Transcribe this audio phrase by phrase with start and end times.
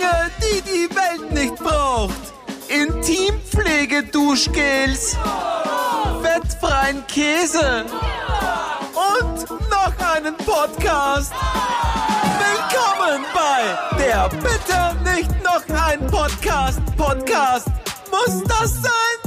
[0.00, 2.32] Dinge, die die Welt nicht braucht.
[2.68, 5.18] Intimpflege-Duschgels,
[6.22, 7.84] fettfreien Käse
[8.94, 11.32] und noch einen Podcast.
[12.38, 16.80] Willkommen bei der Bitte nicht noch ein Podcast.
[16.96, 17.66] Podcast.
[18.10, 19.18] Muss das sein?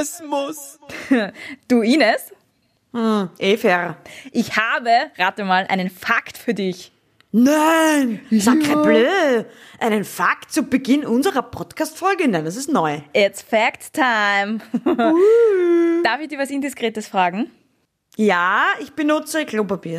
[0.00, 0.80] Es muss.
[1.68, 2.32] Du Ines,
[2.92, 3.96] Hm, Efer.
[4.32, 6.91] ich habe, rate mal, einen Fakt für dich.
[7.34, 9.44] Nein, sacre bleu.
[9.80, 12.28] Einen Fakt zu Beginn unserer Podcast-Folge?
[12.28, 13.00] Nein, das ist neu.
[13.14, 14.58] It's Fact Time.
[16.04, 17.50] Darf ich dir was Indiskretes fragen?
[18.16, 19.98] Ja, ich benutze Klopapier.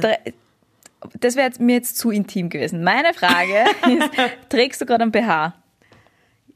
[1.20, 2.84] Das wäre mir jetzt zu intim gewesen.
[2.84, 4.10] Meine Frage ist,
[4.50, 5.56] trägst du gerade einen BH?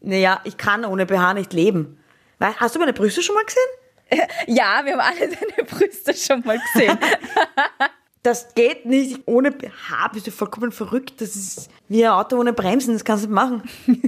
[0.02, 1.99] Naja, ich kann ohne BH nicht leben.
[2.40, 3.62] Hast du meine Brüste schon mal gesehen?
[4.48, 6.98] Ja, wir haben alle deine Brüste schon mal gesehen.
[8.27, 9.22] Das geht nicht.
[9.26, 11.22] Ohne BH bist du vollkommen verrückt.
[11.22, 12.91] Das ist wie ein Auto ohne Bremsen.
[12.91, 13.63] Das kannst du nicht machen.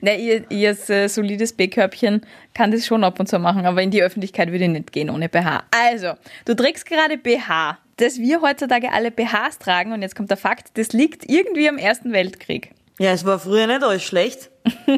[0.00, 2.22] Ne, ihr, ihr äh, solides B-Körbchen
[2.54, 5.10] kann das schon ab und zu machen, aber in die Öffentlichkeit würde ich nicht gehen
[5.10, 5.64] ohne BH.
[5.70, 6.12] Also,
[6.46, 7.78] du trägst gerade BH.
[7.98, 11.76] Dass wir heutzutage alle BHs tragen, und jetzt kommt der Fakt, das liegt irgendwie am
[11.76, 12.70] Ersten Weltkrieg.
[12.98, 14.50] Ja, es war früher nicht alles schlecht.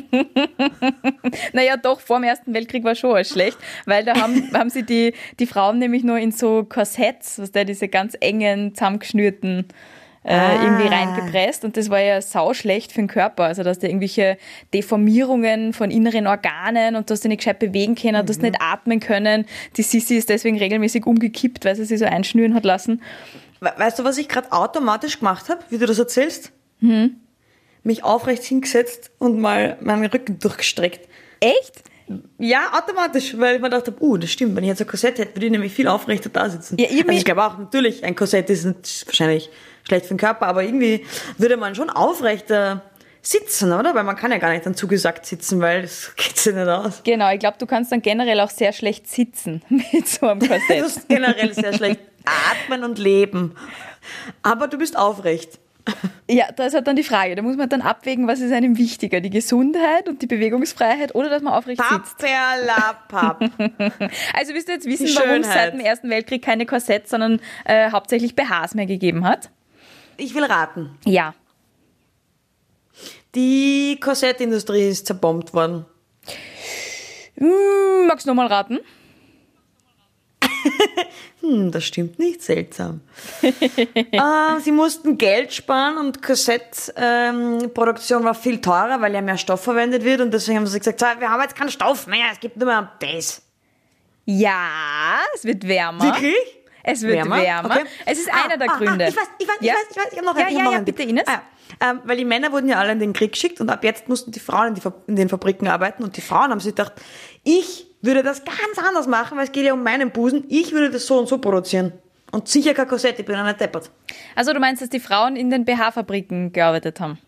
[1.52, 4.82] Naja, doch, vor dem Ersten Weltkrieg war schon alles schlecht, weil da haben, haben sie
[4.84, 9.66] die, die Frauen nämlich nur in so Korsetts, was da diese ganz engen, zusammengeschnürten,
[10.24, 10.62] äh, Ah.
[10.62, 13.44] irgendwie reingepresst und das war ja sau schlecht für den Körper.
[13.44, 14.38] Also, dass da irgendwelche
[14.74, 18.98] Deformierungen von inneren Organen und dass du nicht gescheit bewegen können, dass du nicht atmen
[19.00, 19.46] können.
[19.76, 23.02] Die Sissi ist deswegen regelmäßig umgekippt, weil sie sich so einschnüren hat lassen.
[23.60, 26.52] We weißt du, was ich gerade automatisch gemacht habe, wie du das erzählst?
[27.86, 31.08] Mich aufrecht hingesetzt und mal meinen Rücken durchgestreckt.
[31.40, 31.82] Echt?
[32.38, 35.18] Ja, automatisch, weil ich mir gedacht habe, uh, das stimmt, wenn ich jetzt ein Korsett
[35.18, 36.76] hätte, würde ich nämlich viel aufrechter da sitzen.
[36.78, 39.50] Ja, ich also ich glaube auch, natürlich, ein Korsett ist wahrscheinlich
[39.84, 41.04] schlecht für den Körper, aber irgendwie
[41.38, 42.82] würde man schon aufrechter
[43.22, 43.94] sitzen, oder?
[43.94, 47.02] Weil man kann ja gar nicht dann zugesagt sitzen, weil das geht sich nicht aus.
[47.04, 50.80] Genau, ich glaube, du kannst dann generell auch sehr schlecht sitzen mit so einem Korsett.
[50.82, 52.00] Das ist generell sehr schlecht.
[52.50, 53.54] Atmen und leben.
[54.42, 55.60] Aber du bist aufrecht.
[56.28, 57.36] Ja, da ist halt dann die Frage.
[57.36, 61.30] Da muss man dann abwägen, was ist einem wichtiger, die Gesundheit und die Bewegungsfreiheit oder
[61.30, 62.18] dass man aufrecht sitzt.
[62.18, 63.50] Paperlapap.
[64.34, 67.90] Also willst du jetzt wissen, warum es seit dem Ersten Weltkrieg keine Korsetts, sondern äh,
[67.90, 69.50] hauptsächlich BHs mehr gegeben hat?
[70.16, 70.98] Ich will raten.
[71.04, 71.34] Ja.
[73.34, 75.84] Die Korsettindustrie ist zerbombt worden.
[77.36, 78.80] Hm, magst du nochmal raten?
[81.42, 83.00] Hm, das stimmt nicht, seltsam.
[83.42, 83.52] äh,
[84.62, 90.20] sie mussten Geld sparen und Korsettproduktion war viel teurer, weil ja mehr Stoff verwendet wird
[90.22, 92.66] und deswegen haben sie gesagt, so, wir haben jetzt keinen Stoff mehr, es gibt nur
[92.66, 93.42] mehr das.
[94.24, 96.02] Ja, es wird wärmer.
[96.02, 96.34] Wirklich?
[96.82, 97.70] Es wird wärmer.
[97.70, 97.84] Okay.
[98.06, 99.04] Es ist Ah, einer der ah, Gründe.
[99.04, 99.72] Ah, ich weiß, ich weiß, Ja?
[99.72, 101.02] ich weiß, ich weiß, ich habe noch Ja, einen, ja, ja, einen bitte.
[101.02, 101.24] Ines.
[101.26, 101.42] Ah,
[101.80, 101.90] ja.
[101.90, 104.32] ähm, weil die Männer wurden ja alle in den Krieg geschickt und ab jetzt mussten
[104.32, 106.92] die Frauen in, die, in den Fabriken arbeiten und die Frauen haben sich gedacht,
[107.44, 110.90] ich würde das ganz anders machen, weil es geht ja um meinen Busen, ich würde
[110.90, 111.92] das so und so produzieren.
[112.32, 113.90] Und sicher kein Korsett, ich bin ja nicht deppert.
[114.34, 117.18] Also du meinst, dass die Frauen in den BH-Fabriken gearbeitet haben?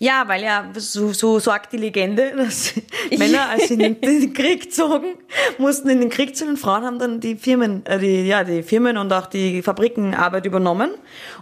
[0.00, 2.74] Ja, weil ja, so, so sagt die Legende, dass
[3.16, 5.14] Männer, als sie in den, den Krieg zogen,
[5.58, 8.64] mussten in den Krieg ziehen und Frauen haben dann die Firmen, äh, die, ja, die
[8.64, 10.90] Firmen und auch die Fabrikenarbeit übernommen.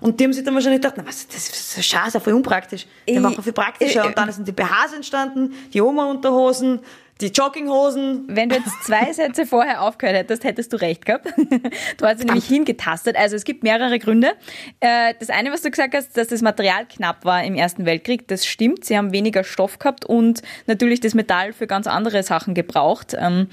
[0.00, 2.86] Und die haben sich dann wahrscheinlich gedacht, na was, das ist so scheiße, voll unpraktisch.
[3.06, 4.02] Ich- machen viel praktischer.
[4.02, 6.80] ich- Und dann sind die BHs entstanden, die Oma-Unterhosen,
[7.20, 8.24] die Jogginghosen.
[8.28, 11.28] Wenn du jetzt zwei Sätze vorher aufgehört hättest, hättest du recht gehabt.
[11.98, 13.16] Du hast nämlich hingetastet.
[13.16, 14.32] Also es gibt mehrere Gründe.
[14.80, 18.26] Äh, Das eine, was du gesagt hast, dass das Material knapp war im Ersten Weltkrieg,
[18.28, 18.84] das stimmt.
[18.84, 23.14] Sie haben weniger Stoff gehabt und natürlich das Metall für ganz andere Sachen gebraucht.
[23.18, 23.48] Ähm,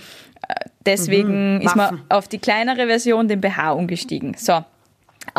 [0.48, 0.54] äh,
[0.86, 4.36] Deswegen ist man auf die kleinere Version, den BH, umgestiegen.
[4.38, 4.64] So.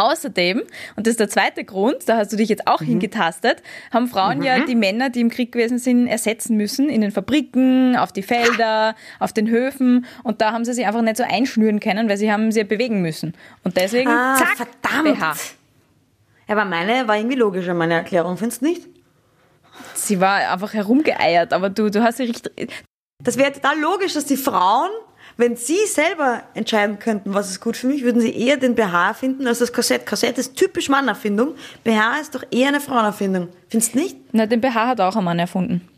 [0.01, 0.63] Außerdem,
[0.97, 3.63] und das ist der zweite Grund, da hast du dich jetzt auch hingetastet,
[3.93, 7.97] haben Frauen ja die Männer, die im Krieg gewesen sind, ersetzen müssen in den Fabriken,
[7.97, 11.81] auf die Felder, auf den Höfen und da haben sie sich einfach nicht so einschnüren
[11.81, 13.35] können, weil sie haben sie ja bewegen müssen.
[13.63, 15.19] Und deswegen, Ah, zack, verdammt.
[15.19, 15.35] BH.
[16.49, 18.83] Aber meine war irgendwie logischer, meine Erklärung, findest du nicht?
[19.95, 22.73] Sie war einfach herumgeeiert, aber du, du hast sie richtig,
[23.23, 24.91] Das wäre total logisch, dass die Frauen,
[25.41, 29.15] wenn sie selber entscheiden könnten, was ist gut für mich, würden sie eher den BH
[29.15, 30.07] finden als das Korsett.
[30.07, 31.55] Korsett ist typisch Mannerfindung.
[31.83, 33.49] BH ist doch eher eine Frauenerfindung.
[33.69, 34.17] Findest du nicht?
[34.33, 35.89] na, den BH hat auch ein Mann erfunden.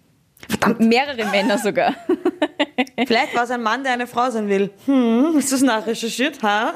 [0.49, 0.81] Verdammt.
[0.81, 1.95] Mehrere Männer sogar.
[3.07, 4.71] Vielleicht war es ein Mann, der eine Frau sein will.
[4.87, 6.75] Hm, ist das nachrecherchiert, ha?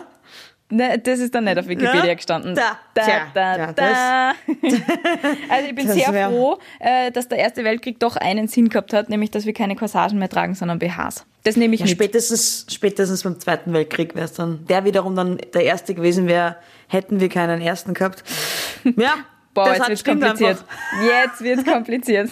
[0.69, 2.57] Ne, das ist dann nicht auf Wikipedia gestanden.
[2.57, 2.77] Da.
[2.93, 3.03] da,
[3.33, 4.33] da, ja, da.
[5.49, 9.09] Also ich bin sehr froh, äh, dass der Erste Weltkrieg doch einen Sinn gehabt hat,
[9.09, 11.25] nämlich dass wir keine Corsagen mehr tragen, sondern BHs.
[11.45, 11.93] Das nehme ich Ja, mit.
[11.95, 14.67] spätestens, spätestens beim Zweiten Weltkrieg wäre es dann.
[14.67, 16.57] Der wiederum dann der Erste gewesen wäre,
[16.89, 18.25] hätten wir keinen Ersten gehabt.
[18.97, 19.15] Ja,
[19.55, 20.65] Boah, Das jetzt wird's kompliziert.
[21.05, 22.31] Jetzt wird's kompliziert.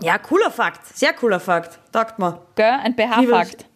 [0.00, 0.86] Ja, cooler Fakt.
[0.96, 1.78] Sehr cooler Fakt.
[1.92, 2.38] Sagt man.
[2.54, 2.66] Gell?
[2.84, 3.66] Ein BH-Fakt.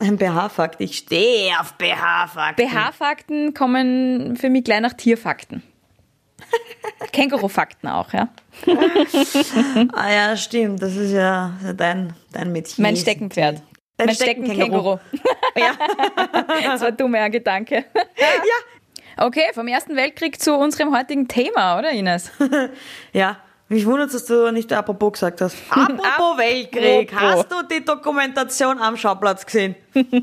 [0.00, 0.80] Ein BH-Fakt.
[0.80, 2.68] Ich stehe auf BH-Fakten.
[2.68, 5.62] BH-Fakten kommen für mich gleich nach Tierfakten.
[7.12, 8.28] Känguru-Fakten auch, ja.
[9.92, 10.82] Ah ja, stimmt.
[10.82, 12.82] Das ist ja dein, dein Mädchen.
[12.82, 13.62] Mein Steckenpferd.
[13.96, 14.98] Dein mein Steckenkänguru.
[14.98, 16.52] Steckenkänguru.
[16.64, 17.84] das war ein dummer Gedanke.
[17.94, 19.26] Ja.
[19.26, 22.30] Okay, vom Ersten Weltkrieg zu unserem heutigen Thema, oder Ines?
[23.12, 23.38] Ja.
[23.70, 25.56] Mich wundert, dass du nicht apropos gesagt hast.
[25.68, 27.12] Apropos Weltkrieg.
[27.14, 29.74] Hast du die Dokumentation am Schauplatz gesehen?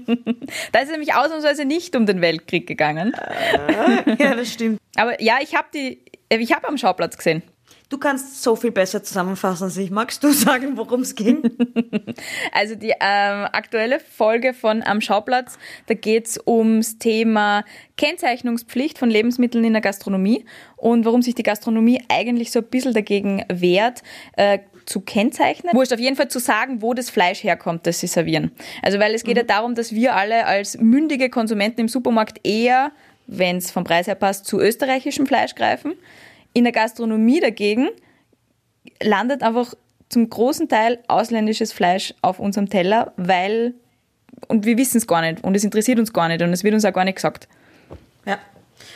[0.71, 3.13] Da ist es nämlich ausnahmsweise nicht um den Weltkrieg gegangen.
[4.19, 4.79] ja, das stimmt.
[4.95, 5.99] Aber ja, ich habe die,
[6.29, 7.43] äh, ich habe am Schauplatz gesehen.
[7.89, 9.91] Du kannst so viel besser zusammenfassen als ich.
[9.91, 11.43] Magst du sagen, worum es ging?
[12.51, 17.65] Also die ähm, aktuelle Folge von Am Schauplatz, da geht's ums Thema
[17.97, 20.45] Kennzeichnungspflicht von Lebensmitteln in der Gastronomie
[20.77, 24.03] und warum sich die Gastronomie eigentlich so ein bisschen dagegen wehrt,
[24.37, 25.75] äh, zu kennzeichnen.
[25.75, 28.51] Wurscht, auf jeden Fall zu sagen, wo das Fleisch herkommt, das sie servieren.
[28.81, 32.91] Also weil es geht ja darum, dass wir alle als mündige Konsumenten im Supermarkt eher,
[33.27, 35.93] wenn es vom Preis her passt, zu österreichischem Fleisch greifen.
[36.55, 37.89] In der Gastronomie dagegen
[39.03, 39.73] landet einfach
[40.07, 43.73] zum großen Teil ausländisches Fleisch auf unserem Teller, weil,
[44.47, 46.73] und wir wissen es gar nicht und es interessiert uns gar nicht und es wird
[46.73, 47.49] uns auch gar nicht gesagt.
[48.25, 48.39] Ja.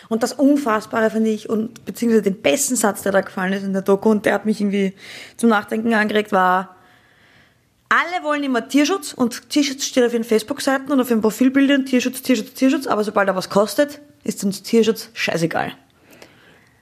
[0.08, 3.74] Und das Unfassbare finde ich, und beziehungsweise den besten Satz, der da gefallen ist in
[3.74, 4.94] der Doku, und der hat mich irgendwie
[5.36, 6.78] zum Nachdenken angeregt, war,
[7.90, 12.22] alle wollen immer Tierschutz und Tierschutz steht auf ihren Facebook-Seiten und auf ihren Profilbildern Tierschutz,
[12.22, 15.74] Tierschutz, Tierschutz, aber sobald er was kostet, ist uns Tierschutz scheißegal.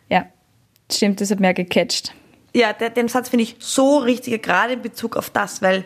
[0.09, 0.27] Ja,
[0.91, 2.13] stimmt, das hat mir gecatcht.
[2.53, 5.85] Ja, der, den Satz finde ich so richtig, gerade in Bezug auf das, weil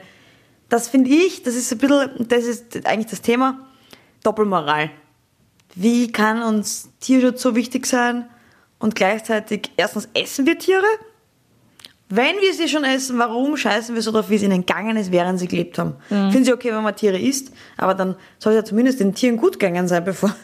[0.70, 3.68] das finde ich, das ist ein bisschen, das ist eigentlich das Thema,
[4.24, 4.90] Doppelmoral.
[5.76, 8.26] Wie kann uns Tierschutz so wichtig sein
[8.80, 10.86] und gleichzeitig erstens essen wir Tiere?
[12.14, 15.14] Wenn wir sie schon essen, warum scheißen wir so drauf, wie es ihnen gegangen ist,
[15.14, 15.96] während sie gelebt haben?
[16.10, 19.38] Finden sie okay, wenn man Tiere isst, aber dann soll es ja zumindest den Tieren
[19.38, 20.36] gut gegangen sein, bevor,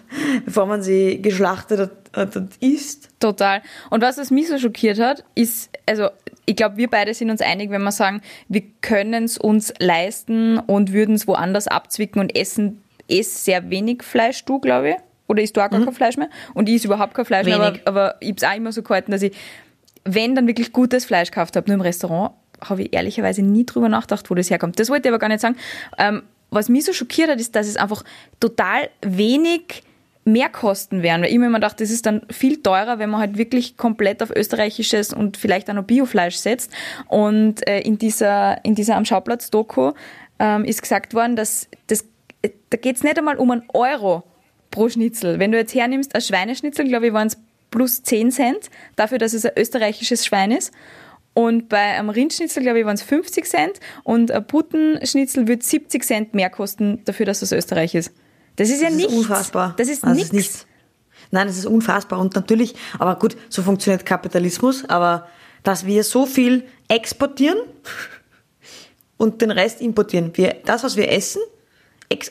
[0.45, 3.09] bevor man sie geschlachtet und, und isst.
[3.19, 3.61] Total.
[3.89, 6.09] Und was es mich so schockiert hat, ist, also
[6.45, 10.57] ich glaube, wir beide sind uns einig, wenn wir sagen, wir können es uns leisten
[10.59, 14.95] und würden es woanders abzwicken und essen es sehr wenig Fleisch, du, glaube ich.
[15.27, 16.29] Oder isst du auch gar kein Fleisch mehr?
[16.53, 17.81] Und ich is überhaupt kein Fleisch mehr, aber, Wenig.
[17.85, 19.35] aber ich habe es auch immer so gehalten, dass ich,
[20.05, 22.31] wenn dann wirklich gutes Fleisch gekauft habe, nur im Restaurant,
[22.63, 24.79] habe ich ehrlicherweise nie drüber nachgedacht, wo das herkommt.
[24.79, 25.57] Das wollte ich aber gar nicht sagen.
[25.97, 28.03] Ähm, was mich so schockiert hat, ist, dass es einfach
[28.39, 29.83] total wenig
[30.27, 31.23] mehr kosten werden.
[31.23, 34.21] Weil ich mir immer dachte, das ist dann viel teurer, wenn man halt wirklich komplett
[34.21, 36.71] auf österreichisches und vielleicht auch noch Biofleisch setzt.
[37.07, 39.93] Und äh, in dieser, in dieser am Schauplatz-Doku
[40.39, 42.05] ähm, ist gesagt worden, dass das,
[42.41, 44.23] äh, da geht's nicht einmal um einen Euro
[44.69, 45.39] pro Schnitzel.
[45.39, 47.37] Wenn du jetzt hernimmst, ein Schweineschnitzel, glaube ich, waren es
[47.71, 50.73] plus 10 Cent, dafür, dass es ein österreichisches Schwein ist.
[51.33, 56.03] Und bei einem Rindschnitzel, glaube ich, waren es 50 Cent und ein Puttenschnitzel wird 70
[56.03, 58.11] Cent mehr kosten dafür, dass es Österreich ist.
[58.57, 59.13] Das ist ja Das ist nichts.
[59.13, 59.73] unfassbar.
[59.77, 60.33] Das ist Also nichts.
[60.33, 60.65] nichts.
[61.31, 62.19] Nein, das ist unfassbar.
[62.19, 65.27] Und natürlich, aber gut, so funktioniert Kapitalismus, aber
[65.63, 67.57] dass wir so viel exportieren
[69.17, 70.31] und den Rest importieren.
[70.35, 71.41] Wir, das, was wir essen,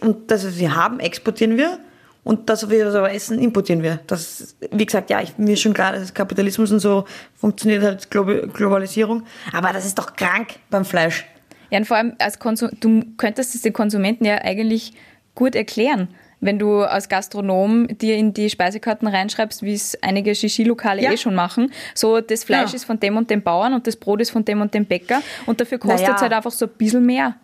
[0.00, 1.78] und das, was wir haben, exportieren wir.
[2.24, 4.00] Und das, was wir aber essen, importieren wir.
[4.06, 7.04] Das, wie gesagt, ja, ich, mir ist schon klar, dass Kapitalismus und so
[7.36, 9.24] funktioniert halt Glo Globalisierung.
[9.52, 11.24] Aber das ist doch krank beim Fleisch.
[11.70, 14.94] Ja, und vor allem als Konsum du könntest es den Konsumenten ja eigentlich
[15.36, 16.08] gut erklären,
[16.40, 21.12] wenn du als Gastronom dir in die Speisekarten reinschreibst, wie es einige Shishi-Lokale Ja.
[21.12, 21.72] eh schon machen.
[21.94, 22.76] So, das Fleisch Ja.
[22.76, 25.22] ist von dem und dem Bauern und das Brot ist von dem und dem Bäcker
[25.46, 26.20] und dafür kostet es Naja.
[26.20, 27.36] halt einfach so ein bisschen mehr.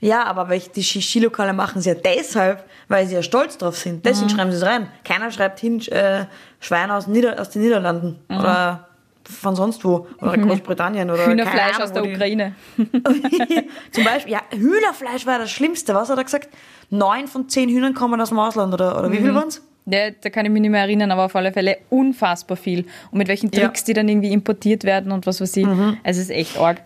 [0.00, 4.04] Ja, aber welche die Shishi-Lokale machen sie ja deshalb, weil sie ja stolz drauf sind.
[4.04, 4.88] Deswegen schreiben sie es rein.
[5.04, 6.24] Keiner schreibt hin äh,
[6.58, 8.88] Schwein aus, Nieder aus den Niederlanden oder
[9.28, 12.54] von sonst wo oder Großbritannien oder Hühnerfleisch Ahnung, aus der Ukraine.
[13.90, 15.94] Zum Beispiel, ja, Hühnerfleisch war das Schlimmste.
[15.94, 16.48] Was hat er gesagt?
[16.90, 19.62] Neun von zehn Hühnern kommen aus dem Ausland oder, oder wie viel waren's?
[19.86, 22.86] Ja, da kann ich mich nicht mehr erinnern, aber auf alle Fälle unfassbar viel.
[23.10, 23.62] Und mit welchen Ja.
[23.62, 25.66] Tricks die dann irgendwie importiert werden und was weiß ich.
[25.66, 26.82] Also es ist echt arg.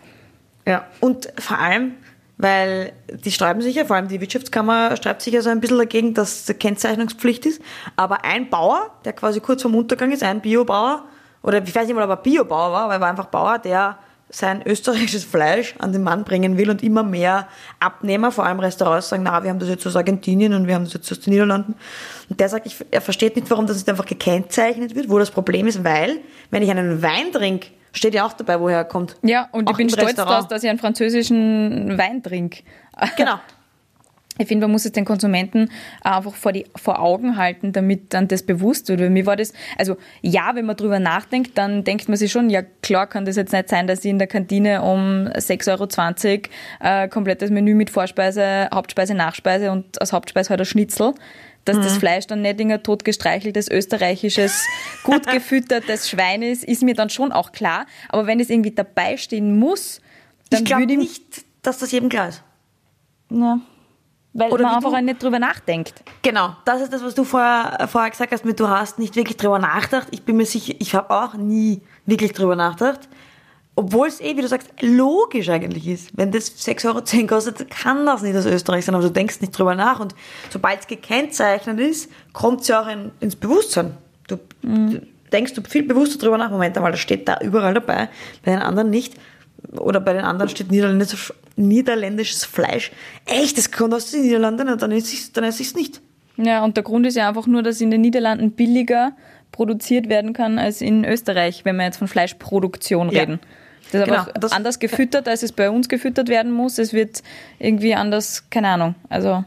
[0.67, 0.87] Ja.
[1.01, 1.93] Und vor allem,
[2.39, 2.93] weil
[3.25, 6.15] die sträuben sich ja, vor allem die Wirtschaftskammer sträubt sich ja so ein bisschen dagegen,
[6.15, 7.61] dass es Kennzeichnungspflicht ist.
[7.97, 11.05] Aber ein Bauer, der quasi kurz vorm Untergang ist, ein Biobauer,
[11.47, 13.97] oder ich weiß nicht mal, ob er Biobauer war, aber er war einfach Bauer, der
[14.29, 17.47] sein österreichisches Fleisch an den Mann bringen will und immer mehr
[17.79, 20.85] Abnehmer, vor allem Restaurants, sagen, na, wir haben das jetzt aus Argentinien und wir haben
[20.85, 21.77] das jetzt aus den Niederlanden.
[22.29, 25.31] Und der sagt, ich, er versteht nicht, warum das nicht einfach gekennzeichnet wird, wo das
[25.31, 26.19] Problem ist, weil,
[26.51, 29.17] wenn ich einen Wein trinke, steht ja auch dabei, woher er kommt.
[29.23, 32.63] Ja, und ich Auch bin im stolz darauf, dass ich einen französischen Wein trinke.
[33.17, 33.39] Genau.
[34.39, 35.71] ich finde, man muss es den Konsumenten
[36.03, 39.01] einfach vor, die, vor Augen halten, damit dann das bewusst wird.
[39.01, 42.51] Weil mir war das, also ja, wenn man drüber nachdenkt, dann denkt man sich schon,
[42.51, 46.43] ja klar kann das jetzt nicht sein, dass ich in der Kantine um 6,20 Euro
[46.81, 51.15] äh, komplettes Menü mit Vorspeise, Hauptspeise, Nachspeise und als Hauptspeise halt ein Schnitzel
[51.65, 51.83] dass mhm.
[51.83, 54.65] das Fleisch dann nicht in ein totgestreicheltes, österreichisches,
[55.03, 57.87] gut gefüttertes Schwein ist, ist mir dann schon auch klar.
[58.09, 60.01] Aber wenn es irgendwie dabei stehen muss,
[60.51, 62.45] dann ich glaube nicht, dass das jedem klar ist.
[63.31, 63.59] Ja.
[64.39, 66.05] Weil Oder man einfach du, nicht drüber nachdenkt.
[66.21, 69.39] Genau, das ist das, was du vorher, vorher gesagt hast, mit du hast nicht wirklich
[69.39, 70.09] drüber nachgedacht.
[70.11, 73.09] Ich bin mir sicher, ich habe auch nie wirklich drüber nachgedacht.
[73.77, 76.11] Obwohl es eh, wie du sagst, logisch eigentlich ist.
[76.17, 79.59] Wenn das 6,10 Euro kostet, kann das nicht aus Österreich sein, aber du denkst nicht
[79.59, 80.01] drüber nach.
[80.01, 80.15] Und
[80.51, 83.97] sobald es gekennzeichnet ist, kommt es ja auch in, ins Bewusstsein.
[84.29, 85.01] Du, mhm.
[85.33, 86.51] denkst du viel bewusster drüber nach.
[86.51, 88.11] Moment einmal, das steht da überall dabei,
[88.45, 89.15] bei den anderen nicht.
[89.73, 92.93] Oder bei den anderen steht niederländisches, niederländisches Fleisch.
[93.25, 96.01] Echt, das kommt aus den Niederlanden, dann esse ich es dann esse nicht.
[96.37, 99.13] Ja, und der Grund ist ja einfach nur, dass in den Niederlanden billiger
[99.53, 103.41] produziert werden kann als in Österreich, wenn wir jetzt von Fleischproduktion reden.
[103.43, 103.49] Ja.
[103.93, 106.79] Das ist genau, aber das, anders gefüttert, als es bei uns gefüttert werden muss.
[106.79, 107.23] Es wird
[107.59, 108.95] irgendwie anders, keine Ahnung.
[109.09, 109.45] Also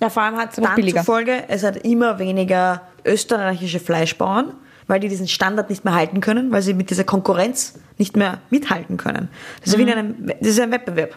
[0.00, 1.04] ja, vor allem hat es dann billiger.
[1.04, 4.54] Folge, es hat immer weniger österreichische Fleischbauern
[4.86, 8.40] weil die diesen Standard nicht mehr halten können, weil sie mit dieser Konkurrenz nicht mehr
[8.50, 9.28] mithalten können.
[9.60, 9.86] Das ist, mhm.
[9.86, 11.16] wie einem, das ist ein Wettbewerb,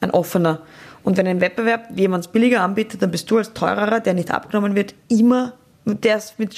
[0.00, 0.62] ein offener.
[1.02, 4.74] Und wenn ein Wettbewerb jemand billiger anbietet, dann bist du als teurerer, der nicht abgenommen
[4.74, 5.54] wird, immer,
[5.84, 6.54] der es mit,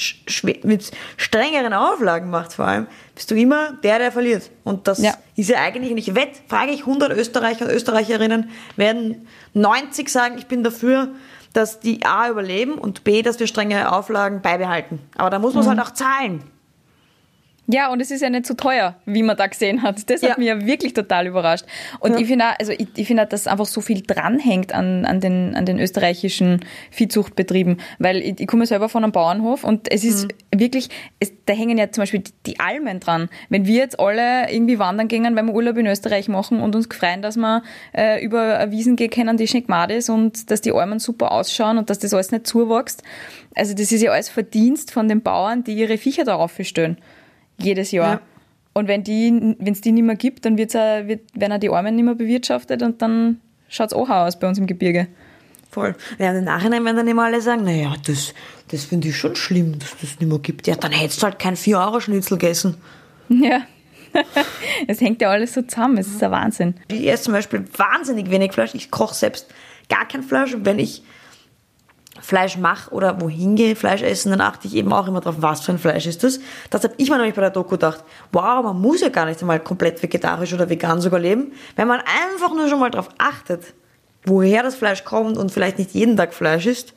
[0.64, 4.50] mit strengeren Auflagen macht vor allem, bist du immer der, der verliert.
[4.64, 5.14] Und das ja.
[5.36, 10.38] ist ja eigentlich, und ich wette, frage ich 100 Österreicher und Österreicherinnen, werden 90 sagen,
[10.38, 11.08] ich bin dafür,
[11.52, 15.00] dass die A überleben und B, dass wir strenge Auflagen beibehalten.
[15.16, 15.78] Aber da muss man es mhm.
[15.78, 16.42] halt auch zahlen.
[17.68, 20.10] Ja, und es ist ja nicht so teuer, wie man da gesehen hat.
[20.10, 20.30] Das ja.
[20.30, 21.64] hat mich ja wirklich total überrascht.
[22.00, 22.18] Und ja.
[22.18, 25.64] ich finde also ich, ich finde dass einfach so viel dranhängt an, an, den, an
[25.64, 27.78] den österreichischen Viehzuchtbetrieben.
[28.00, 30.60] Weil ich, ich komme selber von einem Bauernhof und es ist mhm.
[30.60, 30.88] wirklich,
[31.20, 33.28] es, da hängen ja zum Beispiel die, die, Almen dran.
[33.48, 36.88] Wenn wir jetzt alle irgendwie wandern gehen, wenn wir Urlaub in Österreich machen und uns
[36.92, 37.62] freuen, dass wir
[37.96, 41.90] äh, über Wiesen gehen können, die schneckmad ist und dass die Almen super ausschauen und
[41.90, 43.04] dass das alles nicht zuwächst.
[43.54, 46.96] Also das ist ja alles Verdienst von den Bauern, die ihre Viecher darauf stellen
[47.64, 48.14] jedes Jahr.
[48.14, 48.20] Ja.
[48.74, 51.60] Und wenn die, wenn es die nicht mehr gibt, dann wird's auch, wird, werden auch
[51.60, 55.08] die Armen nicht mehr bewirtschaftet und dann schaut es auch aus bei uns im Gebirge.
[55.70, 55.94] Voll.
[56.18, 58.34] Ja, und im Nachhinein werden dann immer alle sagen, naja, das,
[58.68, 60.66] das finde ich schon schlimm, dass das nicht mehr gibt.
[60.66, 62.76] Ja, dann hättest du halt kein 4-Euro-Schnitzel gegessen.
[63.28, 63.62] Ja.
[64.86, 66.74] es hängt ja alles so zusammen, es ist ein Wahnsinn.
[66.88, 68.74] Ich esse zum Beispiel wahnsinnig wenig Fleisch.
[68.74, 69.48] Ich koche selbst
[69.88, 70.54] gar kein Fleisch.
[70.54, 71.02] Und wenn ich
[72.22, 75.60] Fleisch mache oder wohin gehe, Fleisch essen, dann achte ich eben auch immer darauf, was
[75.62, 76.38] für ein Fleisch ist das.
[76.70, 79.40] Das habe ich mir nämlich bei der Doku gedacht, wow, man muss ja gar nicht
[79.40, 83.74] einmal komplett vegetarisch oder vegan sogar leben, wenn man einfach nur schon mal darauf achtet,
[84.24, 86.94] woher das Fleisch kommt und vielleicht nicht jeden Tag Fleisch isst,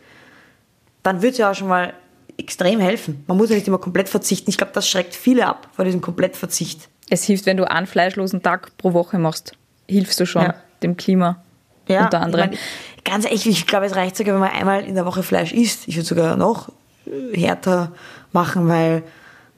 [1.01, 1.93] dann wird es ja auch schon mal
[2.37, 3.23] extrem helfen.
[3.27, 4.49] Man muss ja nicht immer komplett verzichten.
[4.49, 6.89] Ich glaube, das schreckt viele ab vor diesem Komplettverzicht.
[7.09, 9.53] Es hilft, wenn du einen fleischlosen Tag pro Woche machst.
[9.87, 10.55] Hilfst du schon ja.
[10.83, 11.43] dem Klima.
[11.87, 12.51] Ja, unter anderem.
[12.51, 12.59] Ich mein,
[13.03, 15.87] ganz ehrlich, ich glaube, es reicht sogar, wenn man einmal in der Woche Fleisch isst.
[15.87, 16.69] Ich würde sogar noch
[17.33, 17.91] härter
[18.31, 19.03] machen, weil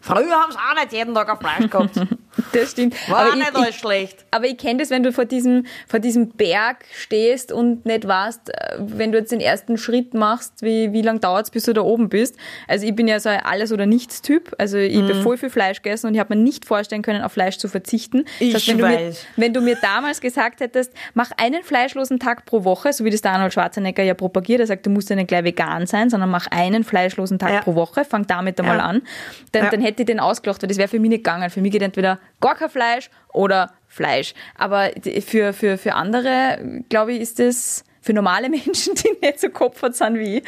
[0.01, 1.95] früher haben sie auch nicht jeden Tag auf Fleisch gehabt.
[2.53, 2.95] Das stimmt.
[3.09, 4.25] War aber nicht ich, alles schlecht.
[4.31, 8.49] Aber ich kenne das, wenn du vor diesem, vor diesem Berg stehst und nicht weißt,
[8.49, 11.73] äh, wenn du jetzt den ersten Schritt machst, wie, wie lange dauert es, bis du
[11.73, 12.35] da oben bist.
[12.67, 14.53] Also ich bin ja so ein Alles- oder Nichts-Typ.
[14.57, 15.09] Also ich mhm.
[15.09, 17.67] habe voll viel Fleisch gegessen und ich habe mir nicht vorstellen können, auf Fleisch zu
[17.67, 18.25] verzichten.
[18.39, 19.25] Ich das heißt, wenn, weiß.
[19.35, 23.05] Du mir, wenn du mir damals gesagt hättest, mach einen fleischlosen Tag pro Woche, so
[23.05, 25.87] wie das der Arnold Schwarzenegger ja propagiert, er sagt, du musst ja nicht gleich vegan
[25.87, 27.61] sein, sondern mach einen fleischlosen Tag ja.
[27.61, 28.85] pro Woche, fang damit einmal ja.
[28.85, 29.01] an,
[29.51, 29.69] dann, ja.
[29.69, 31.49] dann hätte ich den ausgelacht, weil das wäre für mich nicht gegangen.
[31.49, 34.33] Für mich geht entweder gar kein Fleisch oder Fleisch.
[34.55, 34.91] Aber
[35.25, 39.95] für, für, für andere, glaube ich, ist es für normale Menschen, die nicht so kopfert
[39.95, 40.43] sind wie ich,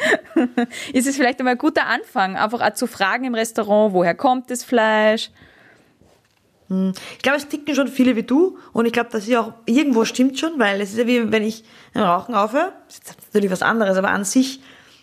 [0.94, 4.50] ist es vielleicht einmal ein guter Anfang, einfach auch zu fragen im Restaurant, woher kommt
[4.50, 5.30] das Fleisch?
[6.68, 6.92] Hm.
[7.16, 10.04] Ich glaube, es ticken schon viele wie du und ich glaube, dass sie auch irgendwo
[10.04, 13.50] stimmt schon, weil es ist ja wie, wenn ich ein Rauchen aufhöre, das ist natürlich
[13.50, 14.60] was anderes, aber an sich,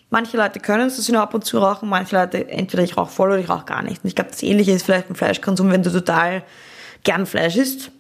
[0.09, 2.97] manche Leute können es, dass sie nur ab und zu rauchen, manche Leute, entweder ich
[2.97, 4.03] rauche voll oder ich rauche gar nicht.
[4.03, 6.43] Und ich glaube, das Ähnliche ist vielleicht beim Fleischkonsum, wenn du total
[7.07, 7.91] gern Fleisch isst,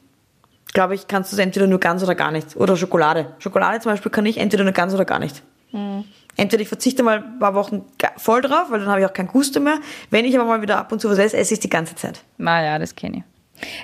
[0.73, 2.57] glaube ich, kannst du es entweder nur ganz oder gar nicht.
[2.57, 3.33] Oder Schokolade.
[3.39, 5.41] Schokolade zum Beispiel kann ich entweder nur ganz oder gar nicht.
[5.71, 6.03] Mhm.
[6.35, 7.85] Entweder ich verzichte mal ein paar Wochen
[8.17, 9.79] voll drauf, weil dann habe ich auch kein Gusto mehr.
[10.11, 12.21] Wenn ich aber mal wieder ab und zu was esse, esse ich die ganze Zeit.
[12.37, 13.23] Na ja, das kenne ich.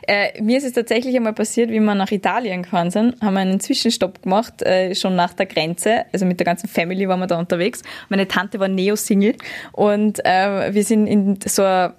[0.08, 3.42] Äh, mir ist es tatsächlich einmal passiert, wie wir nach Italien gefahren sind, haben wir
[3.42, 6.06] einen Zwischenstopp gemacht, äh, schon nach der Grenze.
[6.12, 7.82] Also mit der ganzen Family waren wir da unterwegs.
[8.10, 9.36] Meine Tante war Neo-Single
[9.72, 11.94] und äh, wir sind in so ein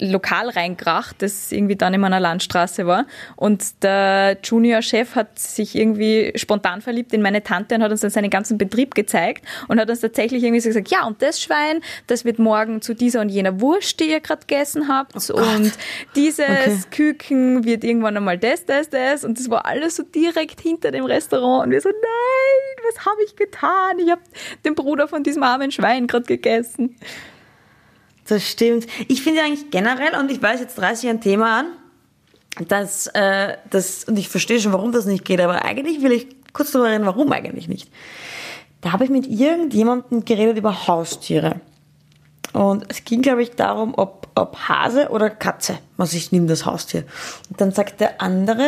[0.00, 3.06] Lokal reingekracht, das irgendwie dann in meiner Landstraße war.
[3.36, 8.10] Und der Junior-Chef hat sich irgendwie spontan verliebt in meine Tante und hat uns dann
[8.10, 11.80] seinen ganzen Betrieb gezeigt und hat uns tatsächlich irgendwie so gesagt, ja, und das Schwein,
[12.06, 15.14] das wird morgen zu dieser und jener Wurst, die ihr gerade gegessen habt.
[15.30, 15.72] Oh und
[16.14, 16.78] dieses okay.
[16.96, 19.22] Küken wird irgendwann einmal das, das, das.
[19.22, 21.66] Und das war alles so direkt hinter dem Restaurant.
[21.66, 23.98] Und wir so, nein, was habe ich getan?
[23.98, 24.22] Ich habe
[24.64, 26.96] den Bruder von diesem armen Schwein gerade gegessen.
[28.26, 28.86] Das stimmt.
[29.08, 31.66] Ich finde eigentlich generell, und ich weiß, jetzt reiße ich ein Thema an,
[32.66, 36.26] dass äh, das, und ich verstehe schon, warum das nicht geht, aber eigentlich will ich
[36.54, 37.92] kurz darüber reden, warum eigentlich nicht.
[38.80, 41.60] Da habe ich mit irgendjemandem geredet über Haustiere.
[42.52, 45.78] Und es ging, glaube ich, darum, ob, ob Hase oder Katze.
[45.98, 47.04] Also ich nehme das Haustier.
[47.50, 48.66] Und dann sagt der andere,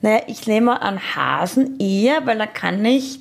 [0.00, 3.20] naja, ich nehme an Hasen eher, weil da kann ich,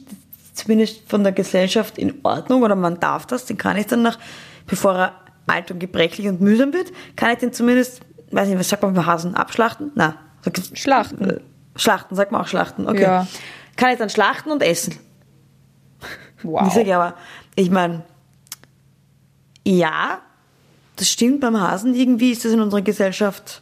[0.53, 4.19] zumindest von der Gesellschaft in Ordnung, oder man darf das, den kann ich dann nach,
[4.67, 5.13] bevor er
[5.47, 8.93] alt und gebrechlich und mühsam wird, kann ich den zumindest, weiß nicht, was sagt man
[8.93, 9.91] bei Hasen, abschlachten?
[9.95, 10.15] Na,
[10.73, 11.29] schlachten.
[11.29, 11.39] Äh,
[11.75, 13.01] schlachten, sagt man auch schlachten, okay.
[13.01, 13.27] Ja.
[13.75, 14.95] Kann ich dann schlachten und essen.
[16.43, 16.67] Wow.
[16.67, 17.15] Ich sage aber,
[17.55, 18.03] ich meine,
[19.65, 20.21] ja,
[20.95, 21.93] das stimmt beim Hasen.
[21.93, 23.61] Irgendwie ist das in unserer Gesellschaft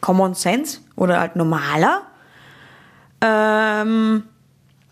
[0.00, 2.02] Common Sense oder halt normaler.
[3.20, 4.24] Ähm,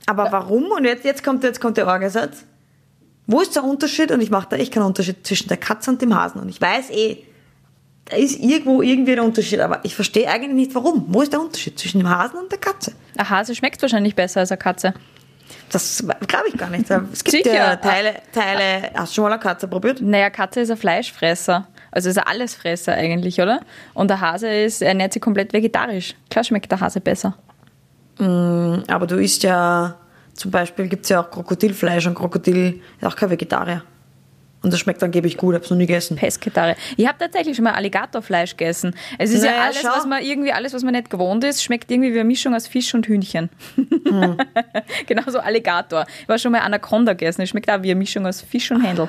[0.06, 0.64] aber warum?
[0.73, 2.44] Und jetzt, jetzt, kommt, jetzt kommt der Orgesatz.
[3.26, 4.11] Wo ist der Unterschied?
[4.11, 6.40] Und ich mache da echt keinen Unterschied zwischen der Katze und dem Hasen.
[6.40, 7.25] Und ich weiß eh,
[8.06, 11.06] da ist irgendwo irgendwie der Unterschied, aber ich verstehe eigentlich nicht warum.
[11.09, 12.92] Wo ist der Unterschied zwischen dem Hasen und der Katze?
[13.16, 14.92] Ein Hase schmeckt wahrscheinlich besser als eine Katze.
[15.70, 16.90] Das glaube ich gar nicht.
[16.90, 17.54] Es gibt Sicher.
[17.54, 18.90] ja Teile, Teile.
[18.94, 20.00] Hast du schon mal eine Katze probiert?
[20.00, 21.66] Naja, Katze ist ein Fleischfresser.
[21.90, 23.61] Also ist ein Allesfresser eigentlich, oder?
[23.94, 26.14] Und der Hase ist, ernährt sich komplett vegetarisch.
[26.30, 27.37] Klar schmeckt der Hase besser.
[28.18, 29.94] Mm, aber du isst ja,
[30.34, 33.82] zum Beispiel gibt es ja auch Krokodilfleisch und Krokodil ist auch kein Vegetarier.
[34.62, 36.16] Und das schmeckt angeblich gut, hab's noch nie gegessen.
[36.16, 36.76] Pesketarier.
[36.97, 38.95] Ich habe tatsächlich schon mal Alligatorfleisch gegessen.
[39.19, 39.88] Es ist naja, ja alles, schau.
[39.88, 42.69] was man irgendwie, alles, was man nicht gewohnt ist, schmeckt irgendwie wie eine Mischung aus
[42.69, 43.50] Fisch und Hühnchen.
[43.75, 44.37] Hm.
[45.07, 46.07] Genauso Alligator.
[46.23, 47.42] Ich war schon mal Anaconda gegessen.
[47.42, 49.09] Es schmeckt auch wie eine Mischung aus Fisch und Händel.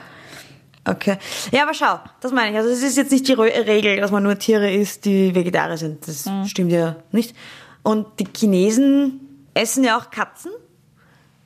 [0.85, 1.17] Okay.
[1.51, 2.57] Ja, aber schau, das meine ich.
[2.57, 6.07] Also es ist jetzt nicht die Regel, dass man nur Tiere isst, die Vegetarier sind.
[6.07, 6.45] Das mhm.
[6.45, 7.35] stimmt ja nicht.
[7.83, 10.51] Und die Chinesen essen ja auch Katzen.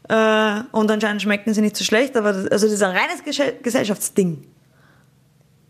[0.09, 3.23] Äh, und anscheinend schmecken sie nicht so schlecht, aber das, also das ist ein reines
[3.61, 4.43] Gesellschaftsding.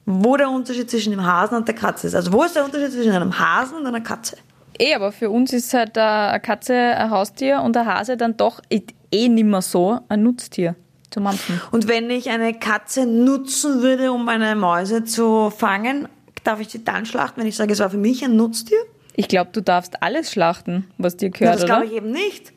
[0.05, 2.15] Wo der Unterschied zwischen dem Hasen und der Katze ist.
[2.15, 4.37] Also wo ist der Unterschied zwischen einem Hasen und einer Katze?
[4.79, 8.61] Eh, aber für uns ist halt eine Katze ein Haustier und der Hase dann doch
[8.69, 10.75] eh nicht mehr so ein Nutztier
[11.09, 11.59] zu mampfen.
[11.71, 16.07] Und wenn ich eine Katze nutzen würde, um eine Mäuse zu fangen,
[16.43, 18.77] darf ich sie dann schlachten, wenn ich sage, es war für mich ein Nutztier?
[19.15, 22.53] Ich glaube, du darfst alles schlachten, was dir gehört, ja, das glaube ich eben nicht.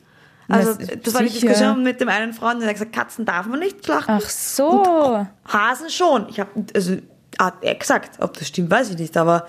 [0.51, 3.45] Also das, das war die Diskussion mit dem einen Freund, der hat gesagt, Katzen darf
[3.45, 4.19] man nicht schlachten.
[4.21, 4.83] Ach so.
[4.83, 6.27] Und Hasen schon.
[6.29, 6.97] Ich habe, also
[7.39, 9.47] hat er gesagt, ob das stimmt, weiß ich nicht, aber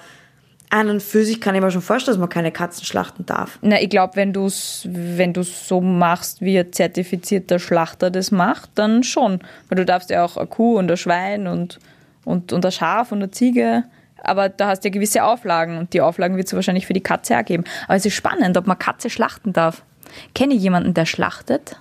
[0.72, 3.58] an und für sich kann ich mir schon vorstellen, dass man keine Katzen schlachten darf.
[3.60, 8.30] Na, ich glaube, wenn du es wenn du's so machst, wie ein zertifizierter Schlachter das
[8.30, 9.40] macht, dann schon.
[9.68, 11.78] Weil du darfst ja auch eine Kuh und ein Schwein und,
[12.24, 13.84] und, und ein Schaf und eine Ziege.
[14.22, 17.02] Aber da hast du ja gewisse Auflagen und die Auflagen wird es wahrscheinlich für die
[17.02, 17.64] Katze auch geben.
[17.84, 19.82] Aber es ist spannend, ob man Katze schlachten darf.
[20.34, 21.76] Kenne jemanden, der schlachtet?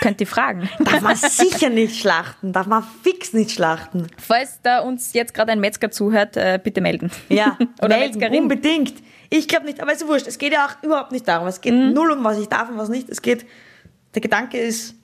[0.00, 0.68] Könnt ihr fragen.
[0.80, 4.06] Darf man sicher nicht schlachten, darf man fix nicht schlachten.
[4.18, 7.10] Falls da uns jetzt gerade ein Metzger zuhört, äh, bitte melden.
[7.28, 8.42] Ja, Oder melden, Metzgerin.
[8.42, 8.94] unbedingt.
[9.30, 10.26] Ich glaube nicht, aber es ist wurscht.
[10.26, 11.48] Es geht ja auch überhaupt nicht darum.
[11.48, 11.92] Es geht mhm.
[11.92, 13.08] null um was ich darf und was nicht.
[13.08, 13.46] Es geht,
[14.14, 14.94] der Gedanke ist,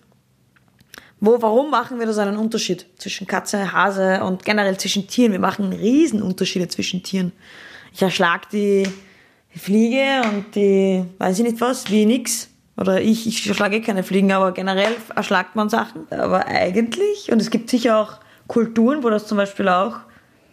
[1.19, 5.33] wo, warum machen wir da so einen Unterschied zwischen Katze, Hase und generell zwischen Tieren?
[5.33, 7.33] Wir machen Riesenunterschiede zwischen Tieren.
[7.93, 8.87] Ich erschlag die
[9.57, 12.49] Fliege und die, weiß ich nicht was, wie nix.
[12.77, 16.07] Oder ich, ich erschlage eh keine Fliegen, aber generell erschlagt man Sachen.
[16.11, 18.15] Aber eigentlich, und es gibt sicher auch
[18.49, 19.97] Kulturen, wo das zum Beispiel auch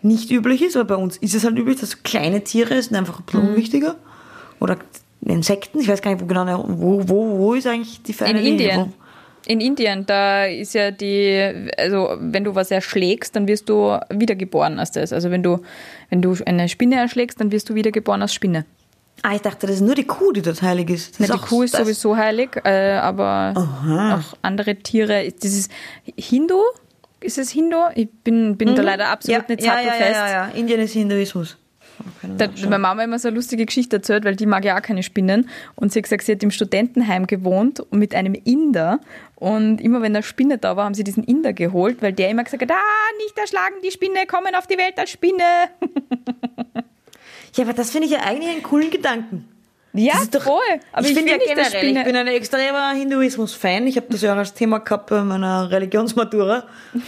[0.01, 3.21] nicht üblich ist, aber bei uns ist es halt üblich, dass kleine Tiere sind einfach
[3.33, 3.49] mhm.
[3.49, 3.95] unwichtiger.
[4.59, 4.77] Oder
[5.25, 8.45] Insekten, ich weiß gar nicht, wo genau, wo, wo, wo ist eigentlich die feine In
[8.45, 8.93] Indien.
[9.45, 14.79] In Indien, da ist ja die, also wenn du was erschlägst, dann wirst du wiedergeboren
[14.79, 15.12] als das.
[15.13, 15.62] Also wenn du,
[16.09, 18.65] wenn du eine Spinne erschlägst, dann wirst du wiedergeboren als Spinne.
[19.23, 21.19] Ah, ich dachte, das ist nur die Kuh, die dort heilig ist.
[21.19, 24.15] ist die Kuh ist sowieso heilig, äh, aber Aha.
[24.15, 25.32] auch andere Tiere.
[25.41, 25.71] Das ist
[26.17, 26.60] Hindu?
[27.21, 27.77] Ist es Hindu?
[27.95, 28.75] Ich bin, bin mhm.
[28.75, 29.99] da leider absolut ja, nicht sattelfest.
[29.99, 31.58] Ja, ja, ja, ja, Indien ist Hinduismus.
[32.21, 34.82] Da hat meine Mama immer so eine lustige Geschichte erzählt, weil die mag ja auch
[34.82, 35.49] keine Spinnen.
[35.75, 38.99] Und sie hat gesagt, sie hat im Studentenheim gewohnt mit einem Inder.
[39.36, 42.43] Und immer wenn eine Spinne da war, haben sie diesen Inder geholt, weil der immer
[42.43, 45.43] gesagt hat, ah, nicht erschlagen, die Spinne, kommen auf die Welt als Spinne.
[47.55, 49.47] Ja, aber das finde ich ja eigentlich einen coolen Gedanken.
[49.93, 50.62] Ja, doch- voll.
[50.91, 53.88] Aber ich, ich, finde ja find dass generell, ich Spinne- bin ein extremer Hinduismus-Fan.
[53.88, 56.63] Ich habe das ja auch als Thema gehabt bei meiner Religionsmatura.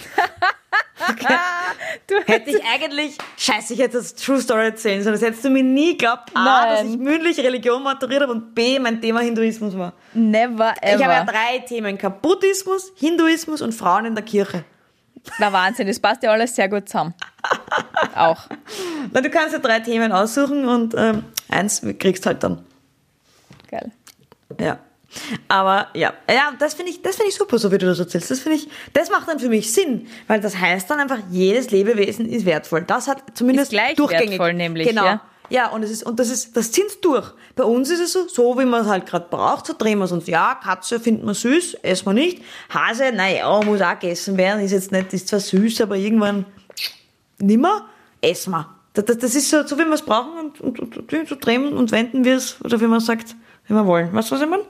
[2.07, 5.13] Du- Hätte ich eigentlich, scheiße, ich hätte das True Story erzählen sollen.
[5.15, 6.29] Das hättest du mir nie geglaubt.
[6.35, 6.69] A, Nein.
[6.85, 9.93] dass ich mündlich Religion maturiert habe und B, mein Thema Hinduismus war.
[10.13, 10.95] Never ever.
[10.95, 12.21] Ich habe ja drei Themen gehabt.
[12.21, 14.63] Buddhismus, Hinduismus und Frauen in der Kirche.
[15.39, 17.13] Na Wahnsinn, das passt ja alles sehr gut zusammen.
[18.15, 18.47] Auch.
[19.11, 22.63] Na, du kannst ja drei Themen aussuchen und ähm, eins kriegst halt dann.
[23.69, 23.91] Geil.
[24.59, 24.79] Ja.
[25.49, 28.31] Aber ja, ja, das finde ich, das finde ich super, so wie du das erzählst.
[28.31, 31.69] Das finde ich, das macht dann für mich Sinn, weil das heißt dann einfach, jedes
[31.71, 32.83] Lebewesen ist wertvoll.
[32.83, 34.29] Das hat zumindest Ist gleich durchgängig.
[34.31, 35.05] wertvoll nämlich, Genau.
[35.05, 35.21] ja.
[35.51, 37.29] Ja, und es ist, und das ist, das zieht's durch.
[37.57, 40.05] Bei uns ist es so, so wie man es halt gerade braucht, so drehen wir
[40.05, 40.27] es uns.
[40.27, 42.41] Ja, Katze findet man süß, essen wir nicht.
[42.69, 46.45] Hase, naja, muss auch gegessen werden, ist jetzt nicht, ist zwar süß, aber irgendwann
[47.37, 47.89] nimmer,
[48.21, 48.69] essen wir.
[48.93, 51.73] Das, das, das ist so, so wie wir es brauchen und, und, und, so drehen
[51.73, 53.35] und wenden wir es, oder wie man sagt,
[53.67, 54.13] wie wir wollen.
[54.13, 54.63] Weißt du, was ich meine?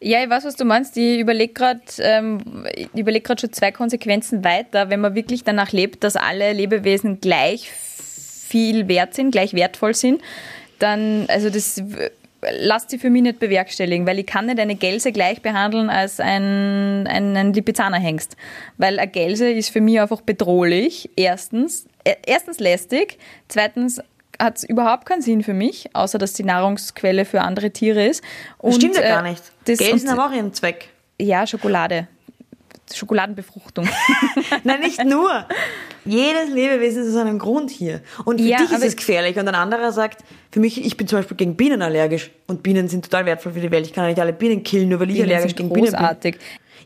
[0.00, 0.96] Ja, ich weiß, was du meinst.
[0.96, 6.16] Ich überlege gerade ähm, überleg schon zwei Konsequenzen weiter, wenn man wirklich danach lebt, dass
[6.16, 7.70] alle Lebewesen gleich
[8.52, 10.20] viel wert sind, gleich wertvoll sind,
[10.78, 11.82] dann, also das
[12.50, 16.20] lasst sie für mich nicht bewerkstelligen, weil ich kann nicht eine Gelse gleich behandeln als
[16.20, 18.36] ein, ein, ein Lipizzanerhengst.
[18.76, 21.86] Weil eine Gelse ist für mich einfach bedrohlich, erstens.
[22.26, 24.02] Erstens lästig, zweitens
[24.38, 28.22] hat es überhaupt keinen Sinn für mich, außer dass die Nahrungsquelle für andere Tiere ist.
[28.58, 29.42] Das Und, stimmt ja äh, gar nicht.
[29.66, 30.88] Das, Gelsen haben auch ihren Zweck.
[31.20, 32.08] ja, Schokolade.
[32.96, 33.88] Schokoladenbefruchtung.
[34.64, 35.46] Nein, nicht nur.
[36.04, 38.00] Jedes Lebewesen ist aus einem Grund hier.
[38.24, 39.36] Und für Ja, dich ist es gefährlich.
[39.38, 42.30] Und ein anderer sagt, für mich, ich bin zum Beispiel gegen Bienen allergisch.
[42.46, 43.86] Und Bienen sind total wertvoll für die Welt.
[43.86, 45.86] Ich kann ja nicht alle Bienen killen, nur weil ich Bienen allergisch sind gegen Bienen
[45.90, 45.94] bin.
[45.94, 46.38] großartig.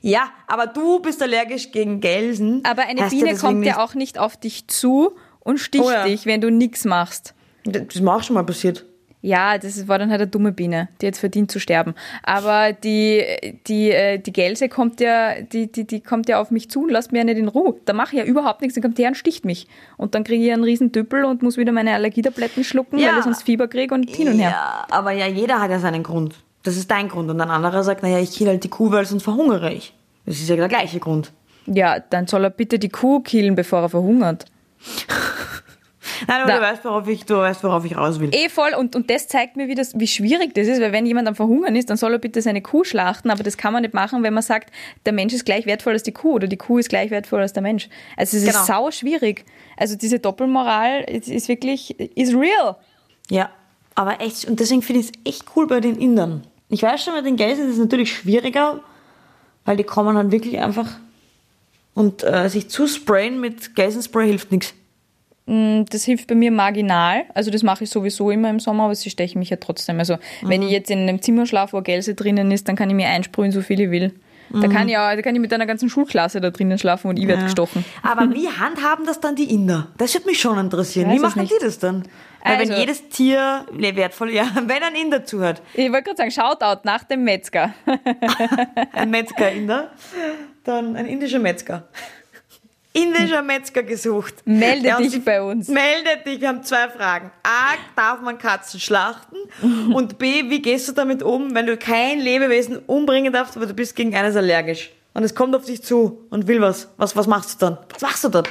[0.03, 2.63] Ja, aber du bist allergisch gegen Gelsen.
[2.65, 6.05] Aber eine Biene kommt ja auch nicht auf dich zu und sticht Oh ja.
[6.05, 7.35] dich, wenn du nichts machst.
[7.65, 8.85] Das ist mir auch schon mal passiert.
[9.27, 11.95] Ja, das war dann halt eine dumme Biene, die jetzt verdient zu sterben.
[12.23, 13.25] Aber die,
[13.67, 16.93] die, äh, die Gelse kommt ja, die, die, die kommt ja auf mich zu und
[16.93, 17.75] lässt mir ja nicht in Ruhe.
[17.87, 19.67] Da mache ich ja überhaupt nichts, dann kommt die her und sticht mich.
[19.97, 23.09] Und dann kriege ich einen riesen Düppel und muss wieder meine Allergietabletten schlucken, Ja.
[23.11, 24.51] weil ich sonst Fieber kriege und hin und her.
[24.51, 26.37] Ja, aber ja, jeder hat ja seinen Grund.
[26.63, 27.29] Das ist dein Grund.
[27.29, 29.93] Und ein anderer sagt, naja, ich kill halt die Kuh, weil sonst verhungere ich.
[30.25, 31.33] Das ist ja der gleiche Grund.
[31.67, 34.45] Ja, dann soll er bitte die Kuh killen, bevor er verhungert.
[36.27, 38.31] Nein, aber Da- du weißt, worauf ich, du weißt, worauf ich raus will.
[38.35, 41.07] Eh voll und, und das zeigt mir, wie, das, wie schwierig das ist, weil wenn
[41.07, 43.83] jemand am Verhungern ist, dann soll er bitte seine Kuh schlachten, aber das kann man
[43.83, 44.73] nicht machen, wenn man sagt,
[45.05, 47.53] der Mensch ist gleich wertvoll als die Kuh oder die Kuh ist gleich wertvoll als
[47.53, 47.89] der Mensch.
[48.17, 48.59] Also es Genau.
[48.61, 49.45] ist sau schwierig.
[49.77, 52.77] Also diese Doppelmoral ist, ist wirklich, is real.
[53.31, 53.51] Ja,
[53.95, 56.47] aber echt, und deswegen finde ich es echt cool bei den Indern.
[56.69, 58.81] Ich weiß schon, bei den Gelsen ist es natürlich schwieriger,
[59.65, 60.87] weil die kommen halt wirklich einfach
[61.95, 64.75] und äh, sich zu sprayen mit Gelsenspray hilft nichts.
[65.47, 67.25] Das hilft bei mir marginal.
[67.35, 69.99] Also das mache ich sowieso immer im Sommer, aber sie stechen mich ja trotzdem.
[70.01, 70.67] Also wenn Mhm.
[70.67, 73.53] ich jetzt in einem Zimmer schlafe, wo Gelse drinnen ist, dann kann ich mir einsprühen,
[73.53, 74.13] so viel ich will.
[74.51, 77.19] Da kann ich, auch, da kann ich mit einer ganzen Schulklasse da drinnen schlafen und
[77.19, 77.85] ich werde gestochen.
[78.03, 79.89] Aber wie handhaben das dann die Inder?
[79.99, 81.11] Das würde mich schon interessieren.
[81.13, 82.05] Wie machen die das dann?
[82.45, 86.17] Weil wenn Also- jedes Tier ne, wertvoll, ja, wenn ein Inder zuhört, Ich wollte gerade
[86.17, 87.75] sagen, Shoutout nach dem Metzger.
[88.93, 89.91] ein Metzger-Inder,
[90.65, 91.89] dann ein indischer Metzger.
[92.97, 94.35] Indischer Metzger gesucht.
[94.45, 95.69] Melde dich sich- bei uns.
[95.69, 97.31] Melde dich, wir haben zwei Fragen.
[97.43, 99.37] A, darf man Katzen schlachten?
[99.93, 103.75] Und B, wie gehst du damit um, wenn du kein Lebewesen umbringen darfst, aber du
[103.75, 104.91] bist gegen eines allergisch?
[105.15, 106.89] Und es kommt auf dich zu und will was.
[106.97, 107.79] Was, was machst du dann?
[107.93, 108.45] Was machst du dann?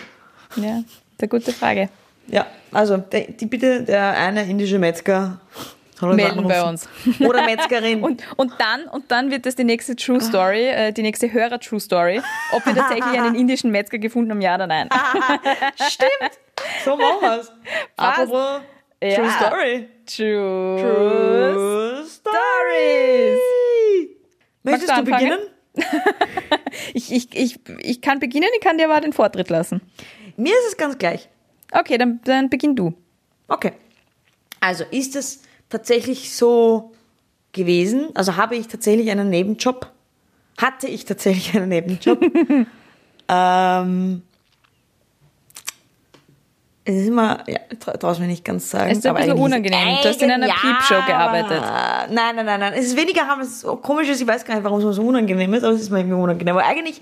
[0.56, 0.84] Ja,
[1.20, 1.90] eine gute Frage.
[2.28, 5.40] Ja, also der, die bitte der eine indische Metzger
[6.02, 6.88] Melden bei uns.
[7.20, 8.04] Oder Metzgerin.
[8.06, 11.80] Und, und, dann, und dann wird das die nächste True Story, äh, die nächste Hörer-True
[11.80, 14.90] Story, ob wir tatsächlich einen indischen Metzger gefunden haben, ja oder nein.
[15.88, 16.40] Stimmt.
[16.84, 17.52] So machen wir's.
[17.98, 18.62] Apropos
[19.02, 19.16] Ja.
[19.16, 19.90] True Story.
[20.06, 23.40] True, True Stories.
[24.64, 25.40] Möchtest Magst du du beginnen?
[26.94, 29.82] Ich, ich, ich, ich kann beginnen, ich kann dir aber den Vortritt lassen.
[30.38, 31.30] Mir ist es ganz gleich.
[31.72, 32.94] Okay, dann, dann beginn du.
[33.48, 33.74] Okay.
[34.60, 36.92] Also ist es tatsächlich so
[37.52, 38.10] gewesen?
[38.14, 39.92] Also habe ich tatsächlich einen Nebenjob?
[40.58, 42.22] Hatte ich tatsächlich einen Nebenjob?
[43.30, 44.22] ähm,
[46.88, 48.92] es ist immer, ja, tra traue mir nicht ganz sagen.
[48.92, 49.98] Es ist ein bisschen unangenehm.
[50.04, 51.62] Du hast in einer Ja, Piepshow gearbeitet.
[52.12, 52.74] Nein, nein, nein, nein.
[52.74, 55.02] Es ist weniger, haben es so komisch ist, ich weiß gar nicht, warum es so
[55.02, 56.56] unangenehm ist, aber es ist mir irgendwie unangenehm.
[56.56, 57.02] Aber eigentlich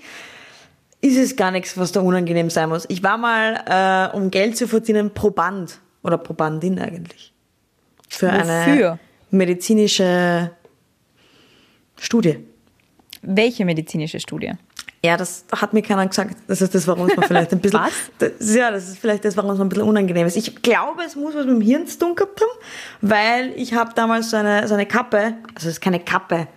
[1.01, 2.85] ist es gar nichts, was da unangenehm sein muss.
[2.87, 7.32] Ich war mal, äh, um Geld zu verdienen, Proband oder Probandin eigentlich.
[8.17, 8.99] Für eine Wofür?
[9.31, 10.51] medizinische
[11.97, 12.37] Studie.
[13.23, 14.51] Welche medizinische Studie?
[15.03, 16.37] Ja, das hat mir keiner gesagt.
[16.47, 17.79] Das ist das, warum es mir vielleicht ein bisschen.
[17.79, 17.93] Was?
[18.19, 20.37] Das, ja, das ist vielleicht das, warum es mir ein bisschen unangenehm ist.
[20.37, 22.51] Ich glaube, es muss was mit dem Hirn zu tun gehabt haben,
[23.01, 26.47] weil ich habe damals so eine, so eine Kappe, also es ist keine Kappe.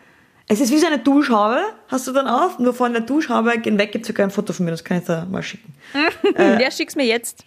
[0.46, 3.78] Es ist wie so eine Duschhaube, hast du dann auf, nur von der Duschhaube gehen
[3.78, 5.74] weg, gibt sogar ein Foto von mir, das kann ich da mal schicken.
[6.38, 7.44] ja, schick's mir jetzt.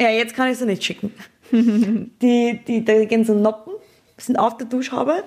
[0.00, 1.12] Ja, jetzt kann ich es nicht schicken.
[1.52, 3.72] die, die, da gehen so Noppen,
[4.16, 5.24] sind auf der Duschhaube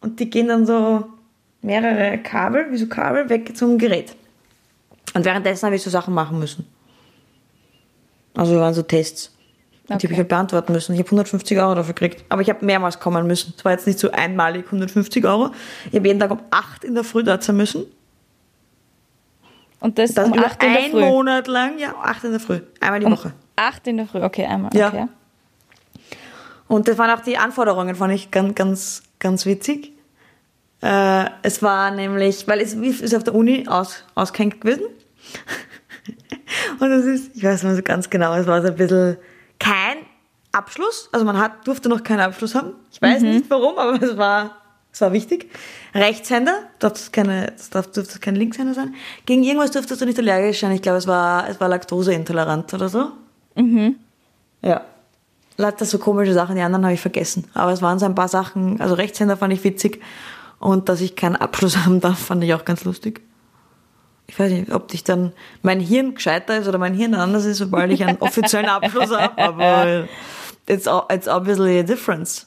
[0.00, 1.04] und die gehen dann so
[1.60, 4.14] mehrere Kabel, wie so Kabel, weg zum Gerät.
[5.14, 6.66] Und währenddessen habe ich so Sachen machen müssen.
[8.34, 9.28] Also waren so Tests.
[9.88, 10.16] Und die habe ich Okay.
[10.18, 10.92] halt beantworten müssen.
[10.94, 12.24] Ich habe 150 Euro dafür gekriegt.
[12.30, 13.52] Aber ich habe mehrmals kommen müssen.
[13.56, 15.50] Es war jetzt nicht so einmalig 150 Euro.
[15.90, 17.84] Ich habe jeden Tag um 8 in der Früh dort sein müssen.
[19.80, 21.00] Und das Das um über 8 in der Früh.
[21.00, 21.78] Monat lang.
[21.78, 22.60] Ja, 8 in der Früh.
[22.80, 23.32] Einmal die Um Woche.
[23.56, 24.74] 8 in der Früh, okay, einmal.
[24.74, 24.88] Ja.
[24.88, 25.06] Okay.
[26.72, 29.92] Und das waren auch die Anforderungen, fand ich ganz, ganz, ganz witzig.
[30.80, 34.84] Äh, es war nämlich, weil es ist auf der Uni aus, ausgehängt gewesen.
[36.80, 39.18] Und es ist, ich weiß nicht so ganz genau, es war so ein bisschen
[39.58, 39.98] kein
[40.52, 41.10] Abschluss.
[41.12, 42.72] Also man hat, durfte noch keinen Abschluss haben.
[42.90, 44.56] Ich weiß nicht warum, aber es war,
[44.90, 45.50] es war wichtig.
[45.94, 46.70] Rechtshänder,
[47.12, 48.94] keine, das darf, durfte kein Linkshänder sein.
[49.26, 50.72] Gegen irgendwas durftest du nicht allergisch sein.
[50.72, 53.10] Ich glaube, es war, es war Laktoseintolerant oder so.
[54.62, 54.86] Ja.
[55.56, 57.44] Lauter so komische Sachen, die anderen habe ich vergessen.
[57.54, 60.00] Aber es waren so ein paar Sachen, also Rechtshänder fand ich witzig.
[60.58, 63.20] Und dass ich keinen Abschluss haben darf, fand ich auch ganz lustig.
[64.28, 67.58] Ich weiß nicht, ob dich dann mein Hirn gescheiter ist oder mein Hirn anders ist,
[67.58, 70.04] sobald ich einen offiziellen Abschluss habe, aber
[70.66, 72.46] it's, it's obviously a difference.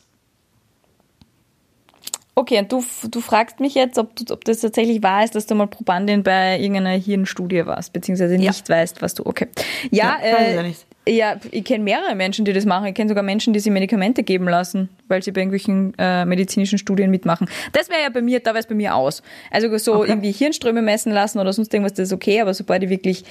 [2.37, 5.45] Okay, und du, du fragst mich jetzt, ob, du, ob das tatsächlich wahr ist, dass
[5.45, 8.51] du mal Probandin bei irgendeiner Hirnstudie warst, beziehungsweise Ja.
[8.51, 9.25] nicht weißt, was du.
[9.25, 9.47] Okay.
[9.89, 10.85] Ja, Ja, weiß ich äh, ja nicht.
[11.07, 12.85] Ja ich kenne mehrere Menschen, die das machen.
[12.87, 16.77] Ich kenne sogar Menschen, die sich Medikamente geben lassen, weil sie bei irgendwelchen äh, medizinischen
[16.77, 17.47] Studien mitmachen.
[17.73, 19.21] Das wäre ja bei mir, da wäre es bei mir aus.
[19.51, 20.09] Also so Okay.
[20.09, 23.23] irgendwie Hirnströme messen lassen oder sonst irgendwas, das ist okay, aber sobald ich wirklich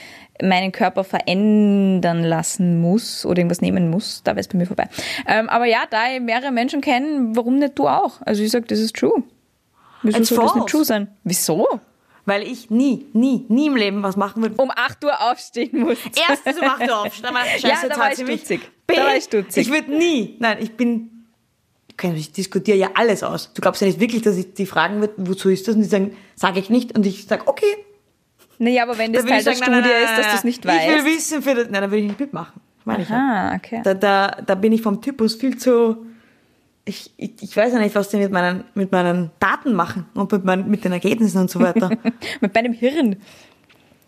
[0.42, 4.88] meinen Körper verändern lassen muss oder irgendwas nehmen muss, da wäre es bei mir vorbei.
[5.26, 8.20] Ähm, aber ja, da ich mehrere Menschen kenne, warum nicht du auch?
[8.22, 9.22] Also ich sage, das ist true.
[10.02, 11.08] Wieso soll das nicht true sein?
[11.24, 11.66] Wieso?
[12.26, 14.54] Weil ich nie, nie, nie im Leben was machen würde.
[14.56, 15.98] Um 8 Uhr aufstehen muss.
[16.28, 17.20] Erstens, du machst auf.
[17.20, 18.60] Dann machst du Ja, Scheiße, da war ich stutzig.
[18.86, 19.66] B, Da war ich stutzig.
[19.66, 21.26] Ich würde nie, nein, ich bin,
[22.02, 23.52] ich diskutiere ja alles aus.
[23.52, 25.74] Du glaubst ja nicht wirklich, dass ich die fragen wird, wozu ist das?
[25.74, 26.96] Und die sagen, sage ich nicht.
[26.96, 27.76] Und ich sage, okay.
[28.58, 30.28] Naja, aber wenn das Teil würde der sagen, nein, Studie nein, ist, nein, dass du
[30.30, 30.80] nein, es nicht nein.
[30.80, 31.16] Ich will weißt.
[31.16, 32.60] wissen, für das, nein, dann würde ich nicht mitmachen.
[32.84, 33.16] Meine ich ja.
[33.16, 33.80] Ah, okay.
[33.84, 36.06] Da, da, da bin ich vom Typus viel zu,
[36.84, 40.30] ich, ich, ich weiß ja nicht, was die mit meinen, mit meinen Daten machen und
[40.30, 41.90] mit, meinen, mit den Ergebnissen und so weiter.
[42.40, 43.16] Mit meinem Hirn.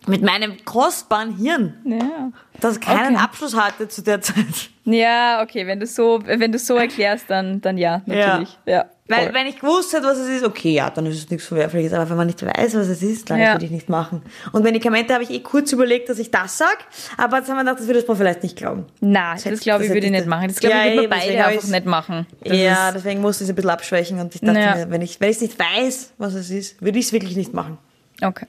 [0.07, 2.31] Mit meinem kostbaren Hirn, Ja.
[2.61, 3.25] das keinen Okay.
[3.25, 4.71] Abschluss hatte zu der Zeit.
[4.85, 8.57] Ja, okay, wenn du so, wenn du so erklärst, dann, dann ja, natürlich.
[8.67, 8.85] Ja.
[9.09, 9.35] Weil, voll.
[9.35, 11.93] wenn ich gewusst hätte, was es ist, okay, ja, dann ist es nichts Verwerfliches.
[11.93, 13.53] Aber wenn man nicht weiß, was es ist, dann Ja.
[13.53, 14.23] würde ich nicht machen.
[14.53, 16.77] Und Medikamente habe ich eh kurz überlegt, dass ich das sag.
[17.17, 18.87] Aber jetzt haben wir gedacht, das würde man vielleicht nicht glauben.
[19.01, 20.49] Na, Das das, glaube ich, das würde ich nicht machen.
[20.49, 22.27] Das glaube Ja, ich, würde man beide einfach nicht machen.
[22.45, 24.19] Das ja, deswegen musste ich es ein bisschen abschwächen.
[24.21, 24.75] Und ich dachte Ja.
[24.77, 27.37] mir, wenn ich wenn ich es nicht weiß, was es ist, würde ich es wirklich
[27.37, 27.79] nicht machen.
[28.23, 28.47] Okay.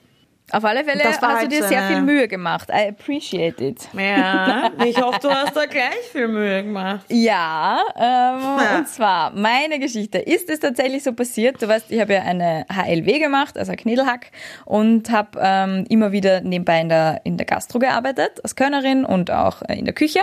[0.50, 2.70] Auf alle Fälle hast war du halt dir sehr viel Mühe gemacht.
[2.70, 3.86] I appreciate it.
[3.92, 7.04] Ja, ich hoffe, du hast da gleich viel Mühe gemacht.
[7.10, 8.02] Ja, ähm,
[8.40, 8.78] Ja.
[8.78, 10.18] und zwar meine Geschichte.
[10.18, 11.60] Ist es tatsächlich so passiert?
[11.60, 14.30] Du weißt, ich habe ja eine HLW gemacht, also Knädelhack,
[14.64, 19.30] und habe ähm, immer wieder nebenbei in der, in der Gastro gearbeitet, als Körnerin und
[19.30, 20.20] auch äh, in der Küche.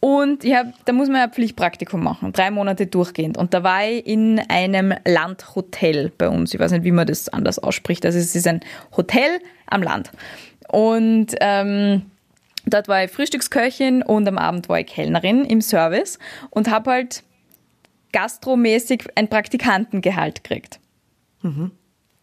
[0.00, 3.36] Und ich hab, da muss man ja Pflichtpraktikum machen, drei Monate durchgehend.
[3.36, 6.54] Und da war ich in einem Landhotel bei uns.
[6.54, 8.06] Ich weiß nicht, wie man das anders ausspricht.
[8.06, 8.60] Also es ist ein
[8.96, 9.40] Hotel
[9.70, 10.10] am Land.
[10.68, 12.02] Und ähm,
[12.66, 16.18] Dort war ich Frühstücksköchin und am Abend war ich Kellnerin im Service
[16.50, 17.22] und habe halt
[18.12, 20.78] gastromäßig ein Praktikantengehalt gekriegt.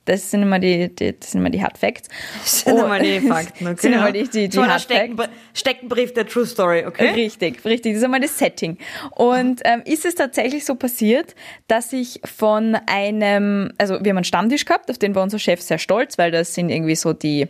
[0.07, 2.07] Das sind immer die, die, das sind immer die Hard Facts.
[2.41, 3.73] Das sind Oh, immer die Fakten, okay?
[3.73, 4.83] Das sind immer die, die, die Hard Facts.
[4.83, 7.09] Steckenbr Steckenbrief der True Story, okay?
[7.09, 7.93] Richtig, richtig.
[7.93, 8.77] Das ist einmal das Setting.
[9.11, 11.35] Und ähm, ist es tatsächlich so passiert,
[11.67, 15.61] dass ich von einem, also wir haben einen Stammtisch gehabt, auf den war unser Chef
[15.61, 17.47] sehr stolz, weil das sind irgendwie so die,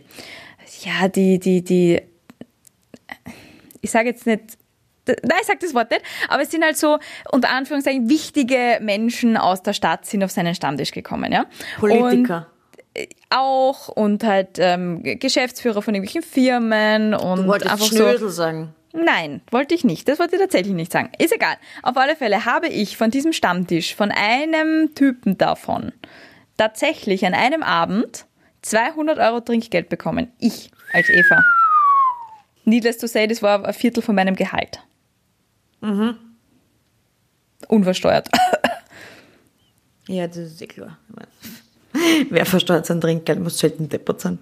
[0.80, 2.02] ja, die, die, die,
[3.80, 4.58] ich sage jetzt nicht,
[5.08, 6.98] Nein, ich sage das Wort nicht, aber es sind halt so,
[7.30, 11.46] unter Anführungszeichen, wichtige Menschen aus der Stadt sind auf seinen Stammtisch gekommen, ja.
[11.78, 12.46] Politiker.
[12.48, 12.58] Und
[13.30, 17.96] auch und halt ähm, Geschäftsführer von irgendwelchen Firmen und du wolltest einfach so.
[17.96, 18.74] Schnösel sagen.
[18.92, 20.08] Nein, wollte ich nicht.
[20.08, 21.10] Das wollte ich tatsächlich nicht sagen.
[21.18, 21.56] Ist egal.
[21.82, 25.92] Auf alle Fälle habe ich von diesem Stammtisch, von einem Typen davon,
[26.56, 28.24] tatsächlich an einem Abend
[28.62, 30.32] 200 Euro Trinkgeld bekommen.
[30.38, 31.42] Ich als Eva.
[32.64, 34.80] Needless to say, das war ein Viertel von meinem Gehalt.
[37.68, 38.28] Unversteuert.
[40.08, 40.98] Ja, das ist eh klar.
[42.30, 44.38] Wer versteuert sein Trinkgeld, muss selten deppert sein.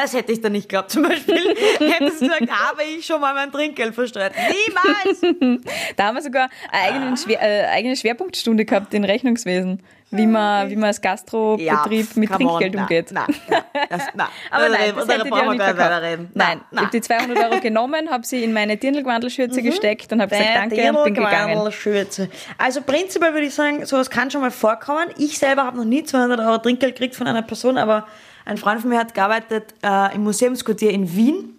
[0.00, 0.92] Das hätte ich dann nicht geglaubt.
[0.92, 1.34] Zum Beispiel
[1.80, 4.32] hättest du gesagt, habe ich schon mal mein Trinkgeld versteuert.
[4.36, 5.58] Niemals!
[5.96, 9.82] Da haben wir sogar eine eigene, Schwer, äh, eigene Schwerpunktstunde gehabt in Rechnungswesen.
[10.10, 13.08] Wie man, wie man als Gastrobetrieb mit come on, Trinkgeld na, umgeht.
[13.12, 14.28] Na, na, das, na.
[14.50, 15.78] Aber nein, das hättet ihr auch wir nicht verkauft.
[15.78, 16.30] weiterreden.
[16.32, 16.80] Nein, na.
[16.80, 20.48] ich habe die 200 Euro genommen, habe sie in meine Dirndlgwandelschürze gesteckt und habe gesagt,
[20.48, 21.52] Der danke und bin gegangen.
[21.52, 22.30] Dirndl-Schürze.
[22.56, 25.08] Also prinzipiell würde ich sagen, sowas kann schon mal vorkommen.
[25.18, 28.06] Ich selber habe noch nie 200 Euro Trinkgeld gekriegt von einer Person, aber
[28.48, 31.54] ein Freund von mir hat gearbeitet äh, im Museumsquartier in Wien.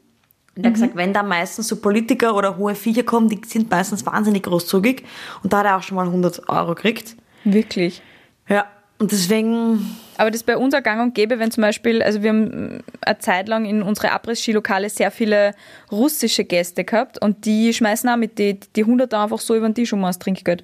[0.56, 3.70] Und er hat gesagt, wenn da meistens so Politiker oder hohe Viecher kommen, die sind
[3.70, 5.04] meistens wahnsinnig großzügig.
[5.44, 7.16] Und da hat er auch schon mal 100 Euro gekriegt.
[7.44, 8.02] Wirklich.
[8.48, 8.66] Ja,
[8.98, 12.22] und deswegen, Aber das ist bei uns auch gang und gäbe, wenn zum Beispiel, also
[12.24, 15.54] wir haben mm, eine Zeit lang in unsere Abriss-Skilokale sehr viele
[15.92, 19.70] russische Gäste gehabt und die schmeißen auch mit die, die 100 da einfach so über
[19.70, 20.64] den Tisch um als Trinkgeld.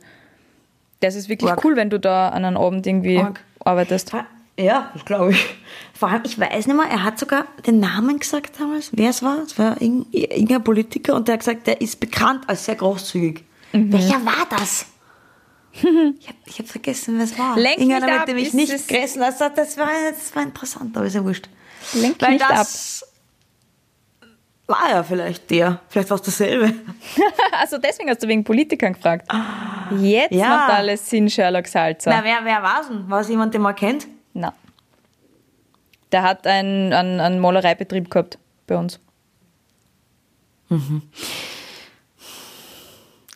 [1.00, 1.64] Das ist wirklich Arg.
[1.64, 3.40] cool, wenn du da an einem Abend irgendwie Arg.
[3.64, 4.12] arbeitest.
[4.58, 5.46] Ja, das glaube ich.
[5.98, 9.22] Vor allem, ich weiß nicht mehr, er hat sogar den Namen gesagt damals, wer es
[9.24, 9.40] war.
[9.44, 13.44] Es war irgend- irgendein Politiker und der hat gesagt, der ist bekannt als sehr großzügig.
[13.74, 13.92] Mhm.
[13.94, 14.86] Welcher war das?
[15.74, 17.58] ich habe ich hab vergessen, wer es war.
[17.58, 19.34] Lenk Irgendeiner, mit ab, dem ich nicht es- gegessen habe.
[19.38, 21.50] Das, das, war, das war interessant, aber ist ja wurscht.
[21.94, 23.06] Lenk Weil nicht das
[24.68, 25.80] war ja vielleicht der.
[25.90, 26.74] Vielleicht war es dasselbe.
[27.58, 29.32] Also deswegen hast du wegen Politikern gefragt.
[30.02, 30.50] Jetzt Ja.
[30.50, 32.10] macht alles Sinn, Sherlock Salzer.
[32.12, 33.10] Na, wer, wer war es denn?
[33.10, 34.08] War es jemand, den man kennt?
[34.36, 34.54] Na.
[36.12, 39.00] Der hat einen, einen, einen Malereibetrieb gehabt bei uns.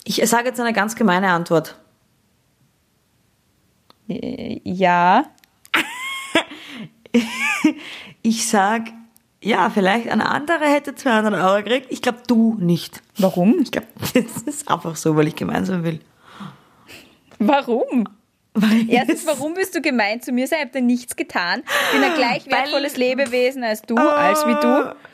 [0.03, 1.79] Ich sage jetzt eine ganz gemeine Antwort.
[4.07, 5.25] Äh, Ja.
[8.21, 8.91] Ich sag,
[9.41, 11.87] ja, vielleicht eine andere hätte 200 Euro gekriegt.
[11.89, 13.01] Ich glaube, du nicht.
[13.17, 13.59] Warum?
[13.61, 16.01] Ich glaube, das ist einfach so, weil ich gemeinsam will.
[17.39, 18.09] Warum?
[18.53, 20.45] Weil Erstens, warum bist du gemein zu mir?
[20.45, 21.63] Ich habe dir nichts getan.
[21.85, 24.95] Ich bin ein gleich Weil- wertvolles Lebewesen als du, als wie du.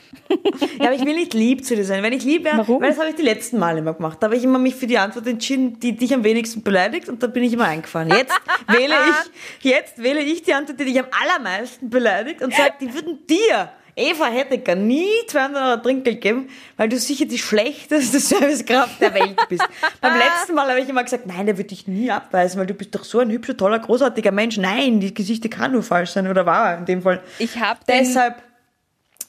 [0.79, 2.01] Ja, aber ich will nicht lieb zu dir sein.
[2.01, 4.17] Wenn ich lieb wäre, weil das habe ich die letzten Male immer gemacht.
[4.21, 7.21] Da habe ich immer mich für die Antwort entschieden, die dich am wenigsten beleidigt und
[7.21, 8.09] da bin ich immer eingefahren.
[8.09, 8.33] Jetzt
[8.67, 12.93] wähle ich, jetzt wähle ich die Antwort, die dich am allermeisten beleidigt und sage, die
[12.93, 18.99] würden dir, Eva Hettecker, nie 200 Euro Trinkgeld geben, weil du sicher die schlechteste Servicekraft
[18.99, 19.63] der Welt bist.
[20.01, 22.73] Beim letzten Mal habe ich immer gesagt, nein, der wird dich nie abweisen, weil du
[22.73, 24.57] bist doch so ein hübscher, toller, großartiger Mensch.
[24.57, 27.21] Nein, die Geschichte kann nur falsch sein oder war in dem Fall.
[27.39, 27.79] Ich habe.
[27.87, 28.41] Deshalb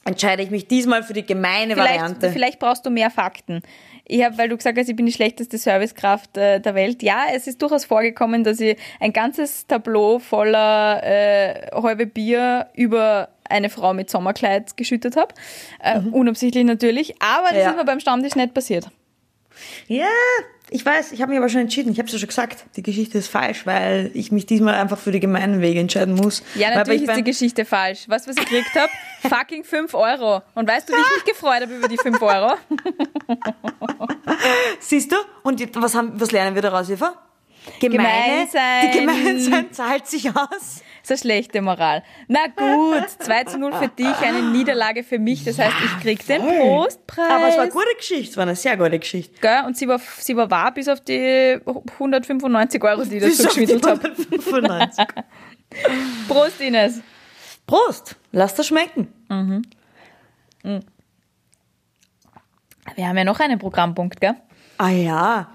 [0.05, 2.31] entscheide ich mich diesmal für die gemeine Vielleicht, Variante.
[2.31, 3.62] vielleicht brauchst du mehr Fakten.
[4.09, 7.02] Ich habe, weil du gesagt hast, ich bin die schlechteste Servicekraft äh, der Welt.
[7.02, 13.31] Ja, es ist durchaus vorgekommen, dass ich ein ganzes Tableau voller äh, halbe Bier über
[13.50, 15.35] eine Frau mit Sommerkleid geschüttet habe.
[15.80, 17.14] Äh, Unabsichtlich natürlich.
[17.22, 17.59] Aber das Mhm.
[17.61, 17.70] Ja.
[17.70, 18.88] ist mir beim Stammtisch nicht passiert.
[19.87, 20.06] Ja,
[20.68, 21.90] ich weiß, ich habe mich aber schon entschieden.
[21.92, 22.64] Ich habe es ja schon gesagt.
[22.76, 26.42] Die Geschichte ist falsch, weil ich mich diesmal einfach für die gemeinen Wege entscheiden muss.
[26.56, 28.04] Ja, natürlich ich ist die Geschichte falsch.
[28.06, 28.90] Du, was ich gekriegt habe?
[29.35, 30.42] Fucking 5 Euro.
[30.54, 32.54] Und weißt du, wie ich mich gefreut habe über die 5 Euro?
[34.80, 35.16] Siehst du?
[35.42, 37.14] Und was, haben, was lernen wir daraus, Eva?
[37.80, 38.90] Gemein sein.
[38.92, 40.82] Die gemein sein zahlt sich aus.
[41.07, 42.03] Das ist eine schlechte Moral.
[42.27, 45.45] Na gut, 2 zu 0 für dich, eine Niederlage für mich.
[45.45, 47.31] Das heißt, ich krieg den Prostpreis.
[47.31, 48.31] Aber es war eine gute Geschichte.
[48.31, 49.40] Es war eine sehr gute Geschichte.
[49.40, 49.62] Gell?
[49.66, 53.45] Und sie war, sie war wahr bis auf die 195 Euro, die ich dazu die
[53.45, 54.09] geschmittelt habe.
[54.09, 55.07] 195.
[56.29, 57.01] Prost, Ines.
[57.69, 58.16] Prost.
[58.33, 59.07] Lass das schmecken.
[62.97, 64.35] Wir haben ja noch einen Programmpunkt, gell?
[64.79, 65.49] Ah ja.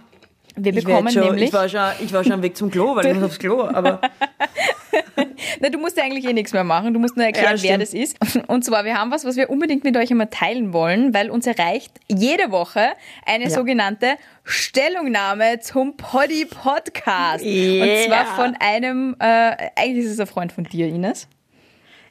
[0.56, 1.44] Wir Ich, bekommen jetzt schon, nämlich...
[1.50, 3.64] ich, war schon, ich war schon am Weg zum Klo, weil ich muss aufs Klo.
[3.64, 4.02] Aber
[5.60, 6.94] Na, du musst ja eigentlich eh nichts mehr machen.
[6.94, 8.18] Du musst nur erklären, Ja, wer das ist.
[8.48, 11.48] Und zwar, wir haben was, was wir unbedingt mit euch einmal teilen wollen, weil uns
[11.48, 12.90] erreicht jede Woche
[13.26, 13.50] eine Ja.
[13.50, 17.44] sogenannte Stellungnahme zum Poddy Podcast.
[17.44, 18.08] Und Yeah.
[18.08, 21.28] zwar von einem, äh, eigentlich ist es ein Freund von dir, Ines.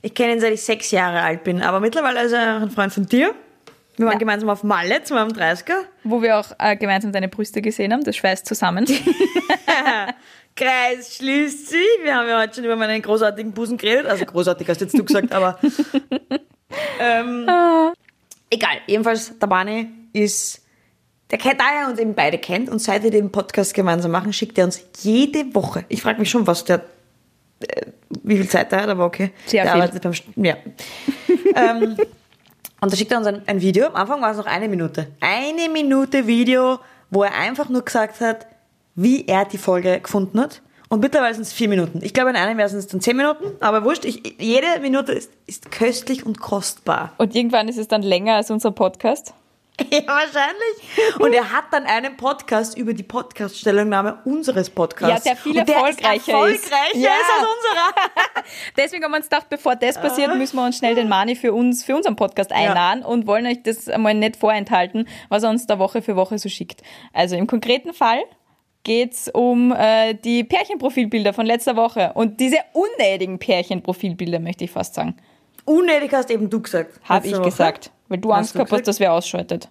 [0.03, 1.63] ich kenne ihn, seit ich sechs Jahre alt bin.
[1.63, 3.35] Aber mittlerweile ist er auch ein Freund von dir.
[4.01, 4.19] Wir waren Ja.
[4.19, 5.75] gemeinsam auf Malle zu meinem 30er.
[6.05, 8.03] Wo wir auch äh, gemeinsam deine Brüste gesehen haben.
[8.03, 8.87] Das schweißt zusammen.
[10.57, 11.87] Kreis schließt sich.
[12.03, 14.07] Wir haben ja heute schon über meinen großartigen Busen geredet.
[14.07, 15.59] Also großartig hast jetzt du gesagt, aber.
[16.99, 17.47] ähm,
[18.49, 18.79] egal.
[18.87, 20.63] Jedenfalls, der Bani ist.
[21.31, 24.33] Der kennt, da er uns eben beide kennt und seit wir den Podcast gemeinsam machen,
[24.33, 25.85] schickt er uns jede Woche.
[25.91, 26.85] Ich frage mich schon, was der.
[27.69, 27.83] Äh,
[28.23, 29.31] wie viel Zeit er hat, aber okay.
[29.45, 29.83] Sehr der viel.
[29.83, 30.45] arbeitet beim.
[30.45, 30.57] Ja.
[31.55, 31.99] ähm,
[32.81, 33.87] und da schickt er uns ein, ein Video.
[33.87, 35.09] Am Anfang war es noch eine Minute.
[35.21, 36.79] Eine Minute Video,
[37.11, 38.47] wo er einfach nur gesagt hat,
[38.95, 40.63] wie er die Folge gefunden hat.
[40.89, 42.01] Und mittlerweile sind es vier Minuten.
[42.03, 44.05] Ich glaube, in einem Jahr sind es dann zehn Minuten, aber wurscht.
[44.05, 47.13] Ich, jede Minute ist, ist köstlich und kostbar.
[47.17, 49.33] Und irgendwann ist es dann länger als unser Podcast.
[49.91, 51.19] Ja, wahrscheinlich.
[51.19, 55.25] Und er hat dann einen Podcast über die Podcast-Stellungnahme unseres Podcasts.
[55.25, 56.29] Ja, der viel der erfolgreicher ist.
[56.29, 57.03] Erfolgreicher ist.
[57.03, 57.11] Ja.
[57.11, 58.45] ist als unserer.
[58.77, 61.53] Deswegen haben wir uns gedacht, bevor das passiert, müssen wir uns schnell den Mani für
[61.53, 65.67] uns, für unseren Podcast einladen und wollen euch das einmal nicht vorenthalten, was er uns
[65.67, 66.83] da Woche für Woche so schickt.
[67.13, 68.21] Also im konkreten Fall
[68.83, 72.13] geht's um äh, die Pärchenprofilbilder von letzter Woche.
[72.15, 75.17] Und diese unnötigen Pärchenprofilbilder, möchte ich fast sagen.
[75.65, 77.01] Unnötig hast eben du gesagt.
[77.05, 77.43] Habe ich Woche.
[77.43, 77.91] gesagt.
[78.09, 78.89] Weil du Hast Angst du gehabt hast, gesagt?
[78.89, 79.69] dass wer ausschaltet.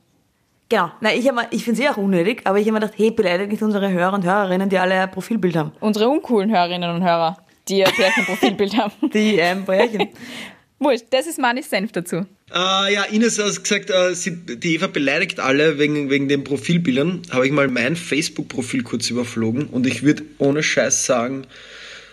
[0.69, 0.91] Genau.
[1.01, 3.11] Nein, ich, mal- ich finde es eh auch unnötig, aber ich habe mir gedacht, hey,
[3.11, 5.71] beleidigt nicht unsere Hörer und Hörerinnen, die alle ein Profilbild haben.
[5.79, 7.37] Unsere uncoolen Hörerinnen und Hörer,
[7.67, 8.93] die ein Pärchenprofilbild haben.
[9.13, 10.09] Die ähm, Pärchen.
[10.79, 12.17] Wurscht, das ist Manis Senf dazu.
[12.53, 17.23] Äh, ja, Ines hat gesagt, äh, sie, die Eva beleidigt alle wegen, wegen den Profilbildern.
[17.31, 21.45] Habe ich mal mein Facebook-Profil kurz überflogen und ich würde ohne Scheiß sagen,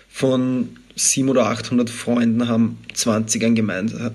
[0.08, 4.10] von 700 oder 800 Freunden haben 20 ein gemeint, äh,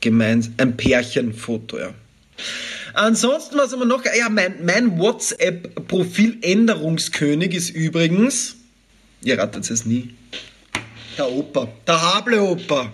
[0.00, 1.92] gemeint ein Pärchenfoto, ja.
[2.94, 4.04] Ansonsten, was haben wir noch?
[4.04, 8.56] Ja, mein, mein WhatsApp-Profiländerungskönig ist übrigens,
[9.22, 10.14] ihr ratet es nie,
[11.18, 12.92] der Opa, der Hable-Opa.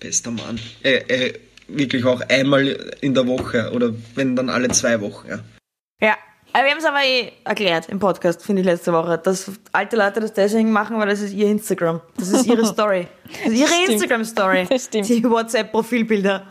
[0.00, 0.58] Bester Mann.
[0.82, 1.32] Äh, äh,
[1.68, 2.66] wirklich auch einmal
[3.00, 5.40] in der Woche oder wenn dann alle zwei Wochen, ja.
[6.00, 6.16] Ja.
[6.56, 9.94] Aber wir haben es aber eh erklärt im Podcast, finde ich, letzte Woche, dass alte
[9.96, 12.00] Leute das deswegen machen, weil das ist ihr Instagram.
[12.16, 13.06] Das ist ihre Story.
[13.44, 13.92] Das ist ihre.
[13.92, 14.66] Instagram-Story.
[14.70, 15.06] Das stimmt.
[15.08, 16.44] Die WhatsApp-Profilbilder.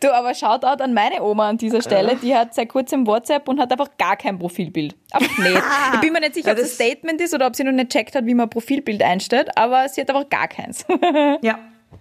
[0.00, 2.16] Du, aber Shoutout an meine Oma an dieser Stelle.
[2.16, 4.94] Die hat seit kurzem WhatsApp und hat einfach gar kein Profilbild.
[5.10, 5.62] Einfach nicht.
[5.94, 7.72] Ich bin mir nicht sicher, Ja, ob das das- Statement ist oder ob sie noch
[7.72, 10.84] nicht checkt hat, wie man ein Profilbild einstellt, aber sie hat einfach gar keins.
[11.42, 11.58] Ja,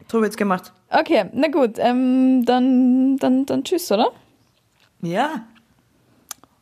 [0.09, 0.71] so wird's gemacht.
[0.89, 4.11] Okay, na gut, ähm, dann, dann, dann tschüss, oder?
[5.01, 5.45] Ja.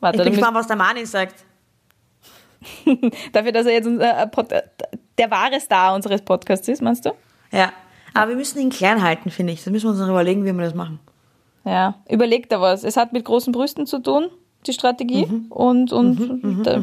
[0.03, 1.45] Warte, Ich bin gespannt, was der Mani sagt.
[3.31, 4.61] dafür, dass er jetzt unser, äh, äh,
[5.17, 7.11] der wahre Star unseres Podcasts ist, meinst du?
[7.51, 7.71] Ja.
[8.13, 9.63] Aber wir müssen ihn klein halten, finde ich.
[9.63, 10.99] Da müssen wir uns noch überlegen, wie wir das machen.
[11.65, 12.83] Ja, überlegt da was.
[12.83, 14.29] Es hat mit großen Brüsten zu tun,
[14.63, 15.27] die Strategie.
[15.49, 16.81] Und, und da,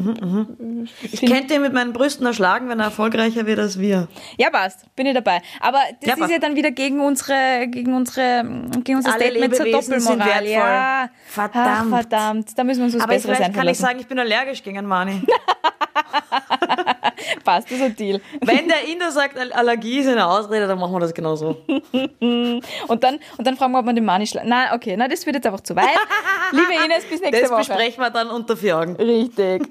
[1.11, 4.07] Ich könnte ihn mit meinen Brüsten erschlagen, wenn er erfolgreicher wird als wir.
[4.37, 5.41] Ja, passt, bin ich dabei.
[5.59, 6.31] Aber das Ja, ist passt.
[6.31, 8.43] ja dann wieder gegen unsere, gegen unsere,
[8.83, 10.47] gegen unser Alle Statement zur Lebewesen sind Doppelmoral.
[10.47, 11.67] Ja, Verdammt.
[11.67, 12.57] Ach, verdammt.
[12.57, 14.77] Da müssen wir uns was Aber Besseres vielleicht kann ich sagen, ich bin allergisch gegen
[14.77, 15.21] einen Mani.
[17.43, 18.21] Passt, das ist ein Deal.
[18.41, 21.57] wenn der Inder sagt, All- Allergie ist eine Ausrede, dann machen wir das genauso.
[22.21, 24.45] Und dann, und dann fragen wir, ob man den Mani schlägt.
[24.45, 25.85] Nein, okay, na, das wird jetzt einfach zu weit.
[26.51, 27.59] Liebe Ines, bis nächste Das Woche.
[27.59, 28.95] besprechen wir dann unter vier Augen.
[28.95, 29.63] Richtig.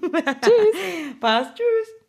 [1.21, 2.00] Passt, tschüss.